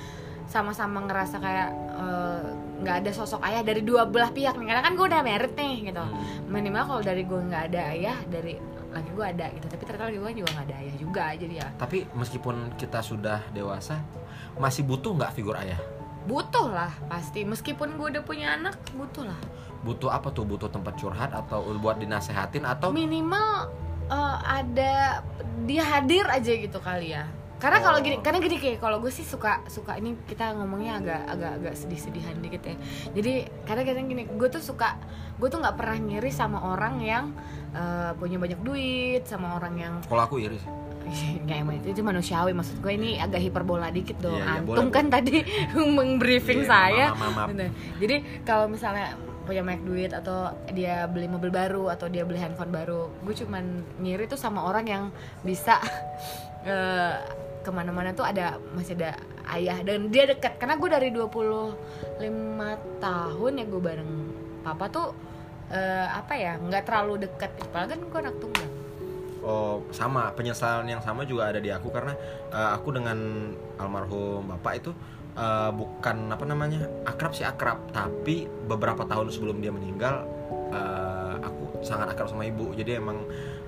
[0.46, 2.44] sama-sama ngerasa kayak eh,
[2.80, 4.68] nggak ada sosok ayah dari dua belah pihak nih.
[4.68, 6.00] Karena kan gue udah married nih gitu.
[6.00, 6.48] Hmm.
[6.48, 8.56] minimal kalau dari gue nggak ada ayah dari
[8.94, 9.66] laki gue ada gitu.
[9.68, 11.68] Tapi ternyata laki gue juga nggak ada ayah juga jadi ya.
[11.76, 14.00] Tapi meskipun kita sudah dewasa,
[14.58, 15.80] masih butuh nggak figur ayah?
[16.28, 17.48] butuh lah pasti.
[17.48, 19.40] Meskipun gue udah punya anak butuh lah.
[19.82, 20.44] Butuh apa tuh?
[20.44, 23.72] Butuh tempat curhat atau buat dinasehatin atau minimal
[24.12, 25.24] eh, ada
[25.64, 27.26] dia hadir aja gitu kali ya
[27.58, 28.04] karena kalau Oh.
[28.06, 31.74] gini karena gini kayak kalau gue sih suka suka ini kita ngomongnya agak agak agak
[31.74, 32.76] sedih-sedihan dikit ya.
[33.12, 33.34] Jadi
[33.66, 34.98] kadang-kadang gini gue tuh suka
[35.36, 37.34] gue tuh nggak pernah ngiri sama orang yang
[37.74, 40.70] eh, punya banyak duit sama orang yang kalau aku iri sih.
[41.48, 42.52] Nggak emang itu, itu manusiawi.
[42.52, 44.38] Maksud gue ini agak hiperbola dikit dong.
[44.38, 45.40] Iya, iya, antum boleh, kan tadi
[45.98, 47.06] mengbriefing Iya, saya.
[47.16, 47.72] maaf, maaf, maaf.
[47.96, 49.16] Jadi kalau misalnya
[49.48, 53.64] punya banyak duit atau dia beli mobil baru atau dia beli handphone baru gue cuman
[54.04, 55.04] ngiri tuh sama orang yang
[55.40, 55.80] bisa
[56.68, 57.16] eh,
[57.68, 59.20] ke mana-mana tuh ada masih ada
[59.52, 62.24] ayah dan dia dekat karena gue dari 25
[63.04, 64.14] tahun ya gue bareng
[64.64, 65.12] papa tuh
[65.68, 68.70] eh, apa ya nggak terlalu dekat padahal kan gue anak tunggal.
[69.44, 70.32] Oh sama.
[70.36, 71.92] Penyesalan yang sama juga ada di aku.
[71.92, 72.16] Karena
[72.52, 74.92] eh, aku dengan almarhum bapak itu
[75.36, 77.92] eh, bukan apa namanya akrab sih akrab.
[77.92, 80.28] Tapi beberapa tahun sebelum dia meninggal
[80.72, 82.72] eh, aku sangat akrab sama ibu.
[82.76, 83.24] Jadi emang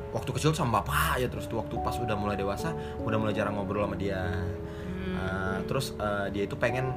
[0.10, 3.54] waktu kecil sama bapak ya terus tuh waktu pas udah mulai dewasa udah mulai jarang
[3.54, 4.22] ngobrol sama dia.
[5.00, 6.92] Eh, terus eh, dia itu pengen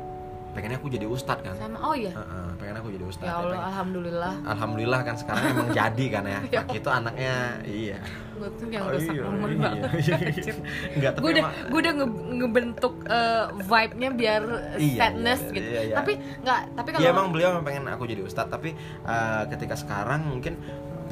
[0.53, 1.55] pengennya aku jadi ustadz kan.
[1.55, 2.11] Sama oh iya?
[2.11, 3.25] Eh, eh, pengen aku jadi ustadz.
[3.25, 4.35] Ya Allah pengen- alhamdulillah.
[4.45, 6.41] Alhamdulillah kan sekarang emang jadi kan ya.
[6.47, 6.61] Ya.
[6.61, 7.35] Maki itu anaknya
[7.65, 7.99] iya.
[8.33, 9.31] gue tuh yang Oh, rusak iya, iya.
[9.31, 14.43] banget tapi gue udah gue udah nge- ngebentuk eh, vibe-nya biar
[14.75, 15.69] Iya, sadness iya, gitu.
[15.69, 15.95] iya, iya.
[15.95, 18.51] tapi nggak tapi kalau Iya emang beliau pengen aku jadi ustadz.
[18.51, 18.71] Tapi
[19.05, 20.59] eh, ketika sekarang mungkin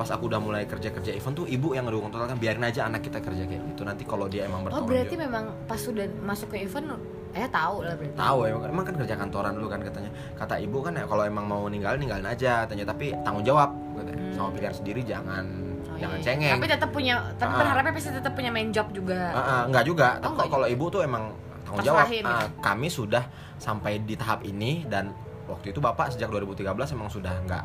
[0.01, 2.89] pas aku udah mulai kerja kerja event tuh ibu yang ngedukung total kan biarin aja
[2.89, 5.77] anak kita kerja kayak gitu nanti kalau dia emang oh bertanggung berarti jawab memang pas
[5.77, 6.97] sudah masuk ke event
[7.31, 10.81] eh tahu lah berarti tahu emang, emang kan kerja kantoran dulu kan katanya kata ibu
[10.81, 14.17] kan ya kalau emang mau ninggalin ninggalin aja tanya tapi tanggung jawab katanya.
[14.19, 14.33] Hmm.
[14.33, 15.45] sama pilihan sendiri jangan
[15.91, 16.25] Oh, jangan iya.
[16.25, 17.59] cengeng tapi tetap punya tapi Ah.
[17.61, 20.09] berharapnya pasti tetap punya main job juga Ah, ah, enggak juga.
[20.17, 22.07] Oh, Tapi kalau ibu tuh emang tanggung jawab.
[22.09, 22.47] Ya?
[22.59, 23.25] kami sudah
[23.59, 25.13] sampai di tahap ini dan
[25.51, 27.65] waktu itu bapak sejak 2013 emang sudah nggak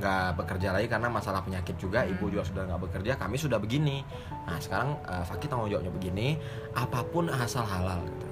[0.00, 2.02] nggak bekerja lagi karena masalah penyakit juga.
[2.02, 2.12] Hmm.
[2.16, 3.12] Ibu juga sudah nggak bekerja.
[3.20, 4.00] Kami sudah begini.
[4.48, 6.40] Nah sekarang uh, Fakih tanggung jawabnya begini.
[6.72, 8.00] Apa pun asal halal.
[8.08, 8.26] Gitu.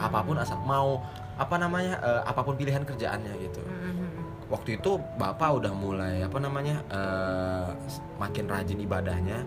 [0.00, 1.00] Apa pun asal mau
[1.40, 3.64] apa namanya eh, apa pun pilihan kerjaannya gitu.
[3.64, 4.08] Mhm.
[4.52, 7.68] Waktu itu bapak udah mulai apa namanya eh,
[8.20, 9.40] makin rajin ibadahnya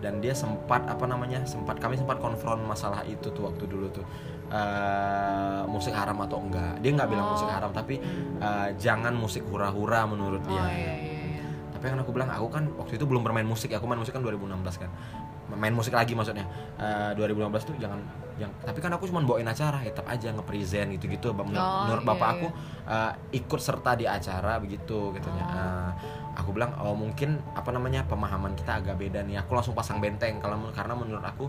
[0.00, 4.04] dan dia sempat apa namanya sempat kami sempat konfront masalah itu tuh waktu dulu tuh.
[4.50, 6.82] Eh, musik haram atau enggak.
[6.82, 7.32] Dia nggak bilang Oh.
[7.36, 8.02] musik haram tapi
[8.36, 10.58] eh, jangan musik hura-hura menurut dia.
[10.58, 11.44] Oh iya iya iya.
[11.70, 14.20] Tapi kan aku bilang aku kan waktu itu belum bermain musik aku main musik kan
[14.20, 14.90] 2016 kan.
[15.50, 16.46] Main musik lagi maksudnya.
[16.76, 17.98] Eh, 2015 tuh jangan
[18.40, 21.30] yang tapi kan aku cuma bawain acara tetap aja nge-present gitu-gitu.
[21.30, 22.34] Menurut, Oh, menurut iya, bapak iya.
[22.34, 22.46] aku
[22.86, 25.44] eh, ikut serta di acara begitu katanya.
[25.44, 25.54] Oh.
[25.54, 25.90] Eh,
[26.36, 29.42] aku bilang oh mungkin apa namanya pemahaman kita agak beda nih.
[29.42, 31.46] Aku langsung pasang benteng kalau karena menurut aku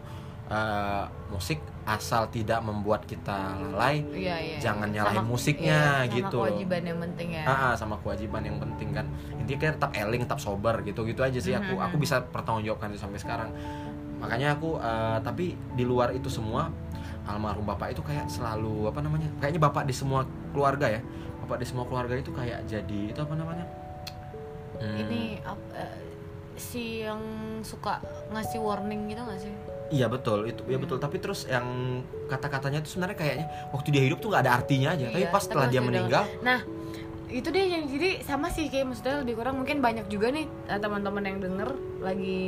[0.52, 6.14] eh, musik asal tidak membuat kita lalai iya iya jangan nyalahin Sama- musiknya iya, sama
[6.14, 7.44] gitu kewajiban yang penting ya.
[7.48, 9.06] Ah, ah, sama kewajiban yang penting kan.
[9.38, 11.86] Intinya kita tetap eling tetap sober gitu gitu aja sih aku Mhm.
[11.88, 13.50] aku bisa pertanggungjawabkan itu sampai sekarang.
[14.20, 16.70] Makanya aku eh, tapi di luar itu semua
[17.22, 21.02] almarhum bapak itu kayak selalu apa namanya kayaknya bapak di semua keluarga ya
[21.42, 23.62] bapak di semua keluarga itu kayak jadi itu apa namanya
[24.82, 25.94] Hmm, ini ap- eh,
[26.54, 27.22] si yang
[27.62, 29.54] suka ngasih warning gitu gak sih
[29.90, 30.84] iya betul itu ya Hmm.
[30.84, 31.68] betul tapi terus yang
[32.26, 35.38] kata-katanya itu sebenarnya kayaknya waktu dia hidup tuh nggak ada artinya aja tapi Iya, pas
[35.38, 36.60] tapi setelah pas dia udah- meninggal Nah,
[37.30, 40.80] itu deh yang jadi sama sih kayak maksudnya lebih kurang mungkin banyak juga nih eh,
[40.80, 41.70] teman-teman yang denger
[42.00, 42.40] lagi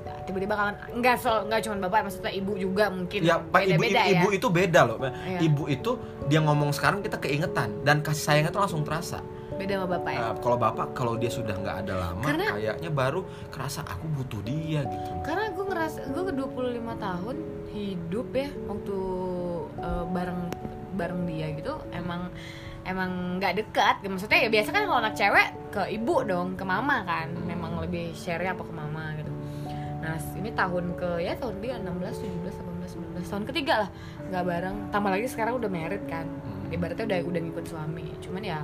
[0.00, 3.80] ya, tiba-tiba kangen enggak so enggak cuma bapak maksudnya ibu juga mungkin Ya, Pak ibu,
[3.80, 4.10] beda-beda ya.
[4.14, 4.98] ibu itu beda loh.
[5.00, 5.38] Iya.
[5.42, 5.90] Ibu itu
[6.24, 9.18] dia ngomong sekarang kita keingetan dan kasih sayangnya tuh langsung terasa.
[9.54, 10.20] Beda sama bapak ya.
[10.20, 14.40] Eh, kalau bapak kalau dia sudah nggak ada lama, Karena- kayaknya baru kerasa aku butuh
[14.42, 15.10] dia gitu.
[15.20, 17.36] Karena gue ngerasa gue ke 25 tahun
[17.70, 18.96] hidup ya waktu
[19.76, 20.40] eh, bareng
[20.94, 22.30] bareng dia gitu emang
[22.84, 27.02] emang nggak dekat maksudnya ya biasa kan kalau anak cewek ke ibu dong ke mama
[27.02, 29.32] kan memang lebih share apa ke mama gitu
[29.98, 31.90] nah ini tahun ke ya tahun dia 16
[32.44, 33.90] 17 18 19 tahun ketiga lah
[34.28, 36.53] nggak bareng tambah lagi sekarang udah married kan Hmm.
[36.74, 38.06] Ibaratnya udah udah ngikut suami.
[38.18, 38.60] Cuman ya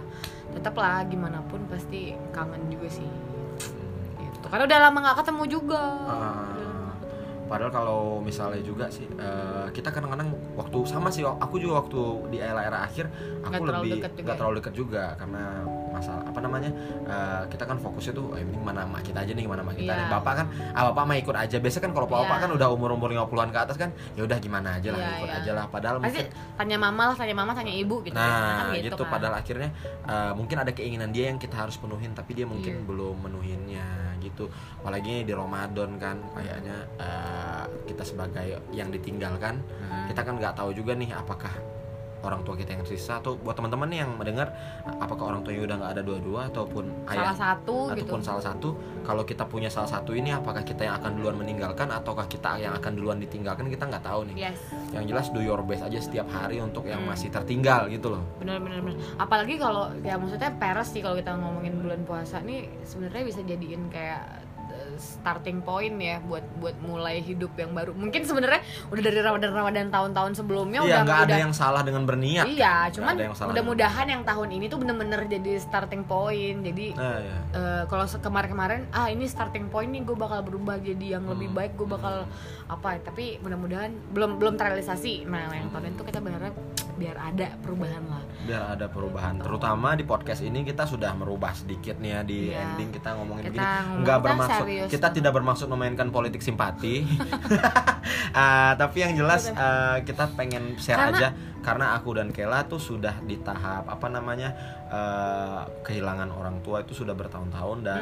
[0.51, 3.11] tetap lah gimana pun pasti kangen juga sih.
[4.19, 4.47] Gitu.
[4.47, 5.83] Karena udah lama nggak ketemu juga.
[6.07, 6.91] Ah,
[7.47, 12.01] padahal kalau misalnya juga sih eh, kita kadang-kadang waktu sama sih aku juga waktu
[12.31, 13.11] di era-era akhir
[13.43, 14.39] aku Nggak terlalu lebih deket juga nggak ya?
[14.39, 15.05] terlalu dekat juga.
[15.19, 15.45] Karena
[15.91, 16.71] masalah apa namanya
[17.05, 19.91] eh, kita kan fokusnya tuh eh, ini mana mak kita aja nih mana mak kita
[19.91, 20.01] Iya.
[20.01, 22.43] nih bapak kan ah bapak mah ikut aja biasa kan kalau bapak Iya.
[22.43, 25.29] kan udah umur umur 50-an ke atas kan ya udah gimana aja lah Iya, ikut
[25.29, 25.39] iya.
[25.41, 26.27] aja lah padahal pasti mungkin
[26.57, 29.11] tanya mama lah tanya mama tanya ibu gitu Nah, Kan gitu, kan.
[29.11, 29.71] padahal akhirnya
[30.05, 32.87] uh, mungkin ada keinginan dia yang kita harus penuhin tapi dia mungkin Iya.
[32.87, 33.87] belum menuhinnya
[34.21, 34.47] gitu.
[34.79, 40.07] Apalagi di Ramadan kan kayaknya uh, kita sebagai yang ditinggalkan, Hmm.
[40.07, 41.51] kita kan nggak tahu juga nih apakah
[42.23, 44.53] orang tua kita yang tersisa atau buat teman-teman nih yang mendengar
[45.01, 47.95] apakah orang tuanya udah nggak ada dua-dua ataupun salah ayah satu gitu.
[48.07, 48.69] ataupun salah satu
[49.05, 52.77] kalau kita punya salah satu ini apakah kita yang akan duluan meninggalkan ataukah kita yang
[52.77, 54.51] akan duluan ditinggalkan kita nggak tahu nih.
[54.51, 54.59] Yes.
[54.93, 57.17] Yang jelas do your best aja setiap hari untuk yang Hmm.
[57.17, 58.23] masih tertinggal gitu loh.
[58.39, 58.61] Bener
[59.17, 63.89] apalagi kalau ya maksudnya peres sih kalau kita ngomongin bulan puasa nih sebenarnya bisa jadiin
[63.89, 64.45] kayak
[64.97, 67.93] starting point ya buat buat mulai hidup yang baru.
[67.93, 71.83] Mungkin sebenarnya udah dari ramadan ramadan tahun-tahun sebelumnya Iya, udah nggak ada udah yang salah
[71.83, 72.45] dengan berniat.
[72.47, 73.15] iya Nggak cuman
[73.47, 76.59] mudah-mudahan yang tahun ini tuh bener-bener jadi starting point.
[76.61, 77.37] Jadi Nah, ya.
[77.53, 81.47] eh, kalau se- kemarin-kemarin ah ini starting point nih gue bakal berubah jadi yang lebih
[81.47, 81.57] Hmm.
[81.57, 82.25] baik gue bakal
[82.67, 85.25] apa tapi mudah-mudahan belum belum terrealisasi.
[85.25, 86.55] Nah yang tahun itu kita berharap
[87.01, 89.37] biar ada perubahan lah Biar ada perubahan.
[89.37, 92.61] Terutama di podcast ini kita sudah merubah sedikit nih ya di Iya.
[92.67, 94.01] ending kita ngomongin Kita begini.
[94.01, 94.89] Nggak bermaksud serius.
[94.89, 97.05] kita tidak bermaksud memainkan politik simpati.
[98.33, 101.29] Ah, tapi yang jelas eh, kita pengen share Karena- aja
[101.61, 104.55] karena aku dan Kela tuh sudah di tahap apa namanya
[104.87, 108.01] eh, kehilangan orang tua itu sudah bertahun-tahun dan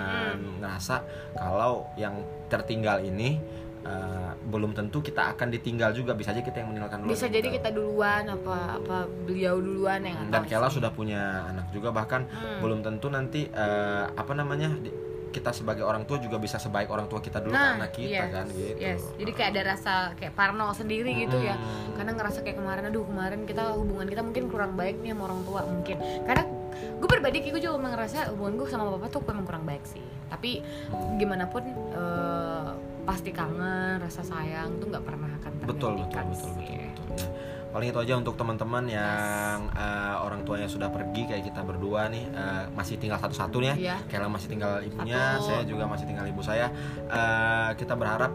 [0.61, 1.03] ngerasa
[1.35, 2.15] kalau yang
[2.47, 3.41] tertinggal ini
[3.89, 6.13] eh, belum tentu kita akan ditinggal juga.
[6.13, 10.29] Bisa aja kita yang meninggalkan duluan bisa jadi kita duluan apa apa beliau duluan yang
[10.29, 11.89] dan Kela sudah punya anak juga.
[11.91, 12.61] Bahkan Hmm.
[12.61, 17.05] belum tentu nanti eh, apa namanya di- kita sebagai orang tua juga bisa sebaik orang
[17.05, 18.81] tua kita dulu ke nah anak kita yes, kan gitu.
[18.81, 19.03] yes.
[19.21, 21.53] jadi kayak ada rasa kayak parno sendiri gitu ya.
[21.53, 22.01] Hmm.
[22.01, 25.41] karena ngerasa kayak kemarin aduh kemarin kita hubungan kita mungkin kurang baik nih sama orang
[25.45, 25.97] tua mungkin.
[26.25, 26.43] Karena
[26.79, 30.03] gue berbeda gue juga ngerasa hubungan gue sama bapak tuh emang kurang baik sih.
[30.29, 30.63] Tapi
[31.19, 32.58] gimana pun eh,
[33.09, 36.77] pasti kangen rasa sayang tuh nggak pernah akan betul betul tergantikan betul betul sih.
[36.93, 37.29] betul ya.
[37.69, 42.25] paling itu aja untuk teman-teman yang eh, orang tuanya sudah pergi kayak kita berdua nih
[42.27, 43.97] eh, masih tinggal satu-satu nih ya.
[44.05, 45.45] Kela masih tinggal ibunya Satu.
[45.47, 46.69] saya juga masih tinggal ibu saya
[47.09, 48.33] Eh, kita berharap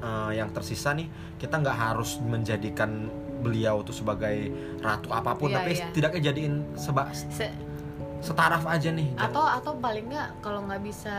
[0.00, 1.06] eh, yang tersisa nih
[1.36, 3.06] kita nggak harus menjadikan
[3.36, 4.48] beliau tuh sebagai
[4.80, 5.78] ratu apa pun Iya, tapi iya.
[5.86, 7.52] setidaknya jadiin seba Se-
[8.18, 11.14] setaraf aja nih atau atau paling nggak kalau nggak bisa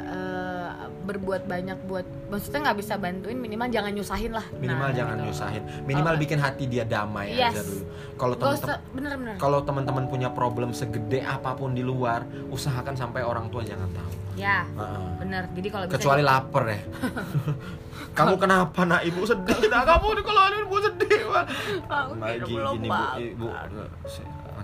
[0.00, 0.68] eh,
[1.02, 4.46] berbuat banyak buat maksudnya nggak bisa bantuin minimal jangan nyusahin lah.
[4.54, 5.26] Minimal Nah, jangan gitu.
[5.26, 5.62] nyusahin.
[5.82, 7.52] Minimal Kalau- bikin hati dia damai Yes.
[7.52, 7.82] aja dulu.
[8.16, 13.62] Kalau teman-teman kalau teman-teman punya problem segede apa pun di luar usahakan sampai orang tua
[13.62, 14.10] jangan tahu.
[14.34, 15.08] Ya Heeh.
[15.18, 15.44] bener.
[15.50, 16.80] Jadi kalau bisa kecuali lapar ya.
[18.18, 19.02] Kamu kenapa nak?
[19.02, 19.84] Ibu sedih nak.
[19.84, 21.20] Kamu kalau ibu sedih.
[21.86, 22.88] Aku lagi gini bu.
[22.88, 23.18] makan.
[23.20, 23.46] ibu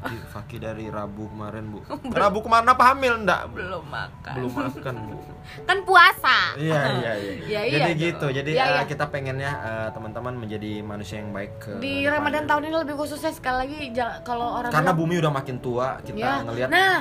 [0.03, 1.79] si- Faki, Faki dari Rabu kemarin bu
[2.21, 5.15] Rabu kemarin apa hamil enggak belum makan belum makan bu
[5.63, 7.33] kan puasa Iya iya iya.
[7.53, 8.03] Ya, iya jadi dong.
[8.05, 8.27] gitu.
[8.33, 8.83] Jadi Iya, eh, iya.
[8.85, 12.03] kita pengennya eh, teman-teman menjadi manusia yang baik ke di.
[12.05, 13.79] Ramadan tahun ini lebih khususnya sekali lagi
[14.23, 16.99] kalau orang Karena bilang- bumi udah makin tua, kita ya ngelihat nah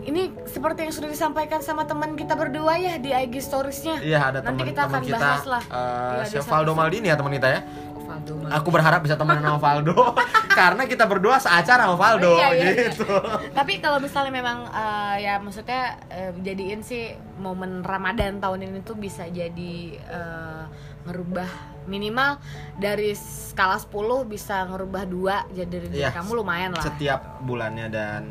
[0.00, 4.38] ini seperti yang sudah disampaikan sama teman kita berdua ya di IG storiesnya Iya ada
[4.40, 5.62] Nanti teman kita akan kita, bahas lah.
[5.62, 7.60] eh, Iya, ada Chef Valdo Maldini ya teman kita ya.
[8.00, 8.34] Valdo.
[8.50, 9.92] Aku berharap bisa temenan sama Valdo
[10.58, 13.06] karena kita berdua seacara sama Valdo Iya, iya, gitu.
[13.52, 18.94] Tapi kalau misalnya memang eh, ya maksudnya eh, jadiin sih momen Ramadan tahun ini tuh
[18.94, 20.62] bisa jadi eh,
[21.04, 21.48] ngerubah
[21.84, 22.36] minimal
[22.74, 23.88] dari skala 10
[24.26, 26.82] bisa ngerubah dua jadi dari Iya, kamu lumayan lah.
[26.82, 28.22] Setiap bulannya dan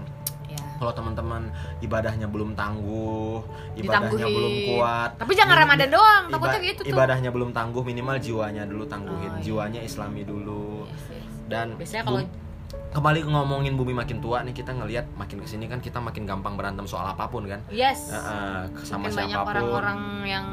[0.47, 0.63] Ya.
[0.79, 1.51] kalau teman-teman
[1.81, 3.43] ibadahnya belum tangguh,
[3.75, 4.31] ibadahnya Ditangguhin.
[4.31, 5.09] belum kuat.
[5.17, 6.89] Tapi jangan Minim- Ramadan doang, iba- takutnya gitu tuh.
[6.89, 9.27] Ibadahnya belum tangguh, minimal jiwanya dulu tangguhin.
[9.27, 9.43] Oh, iya.
[9.43, 10.87] Jiwanya Islami dulu.
[10.87, 11.26] Yes.
[11.47, 12.19] Dan Biasanya kalau
[12.89, 16.23] kembali ke ngomongin bumi makin tua nih kita ngelihat makin ke sini kan kita makin
[16.23, 17.63] gampang berantem soal apa pun kan.
[17.69, 18.11] yes.
[18.11, 19.51] Heeh, sama Mungkin banyak siapa pun.
[19.53, 20.45] orang-orang yang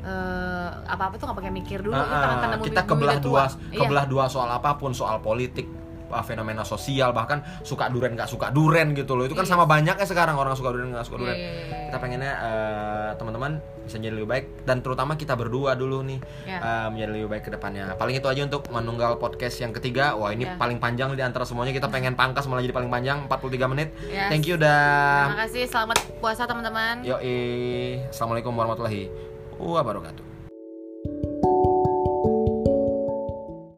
[0.00, 3.42] eh, apa-apa tuh gak pakai mikir dulu kita karena bumi- kita bumi kebelah dua.
[3.68, 3.78] Iya.
[3.78, 5.68] kebelah dua soal apa pun, soal politik,
[6.10, 9.24] uh, fenomena sosial, bahkan suka duren nggak suka duren gitu loh.
[9.24, 9.52] Itu kan Iya.
[9.52, 11.34] sama banyaknya sekarang orang suka duren nggak suka duren.
[11.34, 11.78] iya, iya, iya.
[11.88, 16.58] Kita pengennya uh, teman-teman bisa jadi lebih baik dan terutama kita berdua dulu nih Ya.
[16.60, 17.94] uh, menjadi lebih baik ke depannya.
[17.94, 20.14] Paling itu aja untuk menunggal podcast yang ketiga.
[20.14, 20.54] Wah, ini Ya.
[20.54, 21.70] paling panjang di antara semuanya.
[21.70, 23.88] Kita pengen pangkas malah jadi paling panjang 43 menit.
[24.06, 24.30] Yes.
[24.30, 24.78] Thank you udah
[25.26, 27.02] Terima kasih, selamat puasa teman-teman.
[27.02, 28.06] Yoi.
[28.10, 29.10] Assalamualaikum warahmatullahi
[29.56, 30.29] wabarakatuh.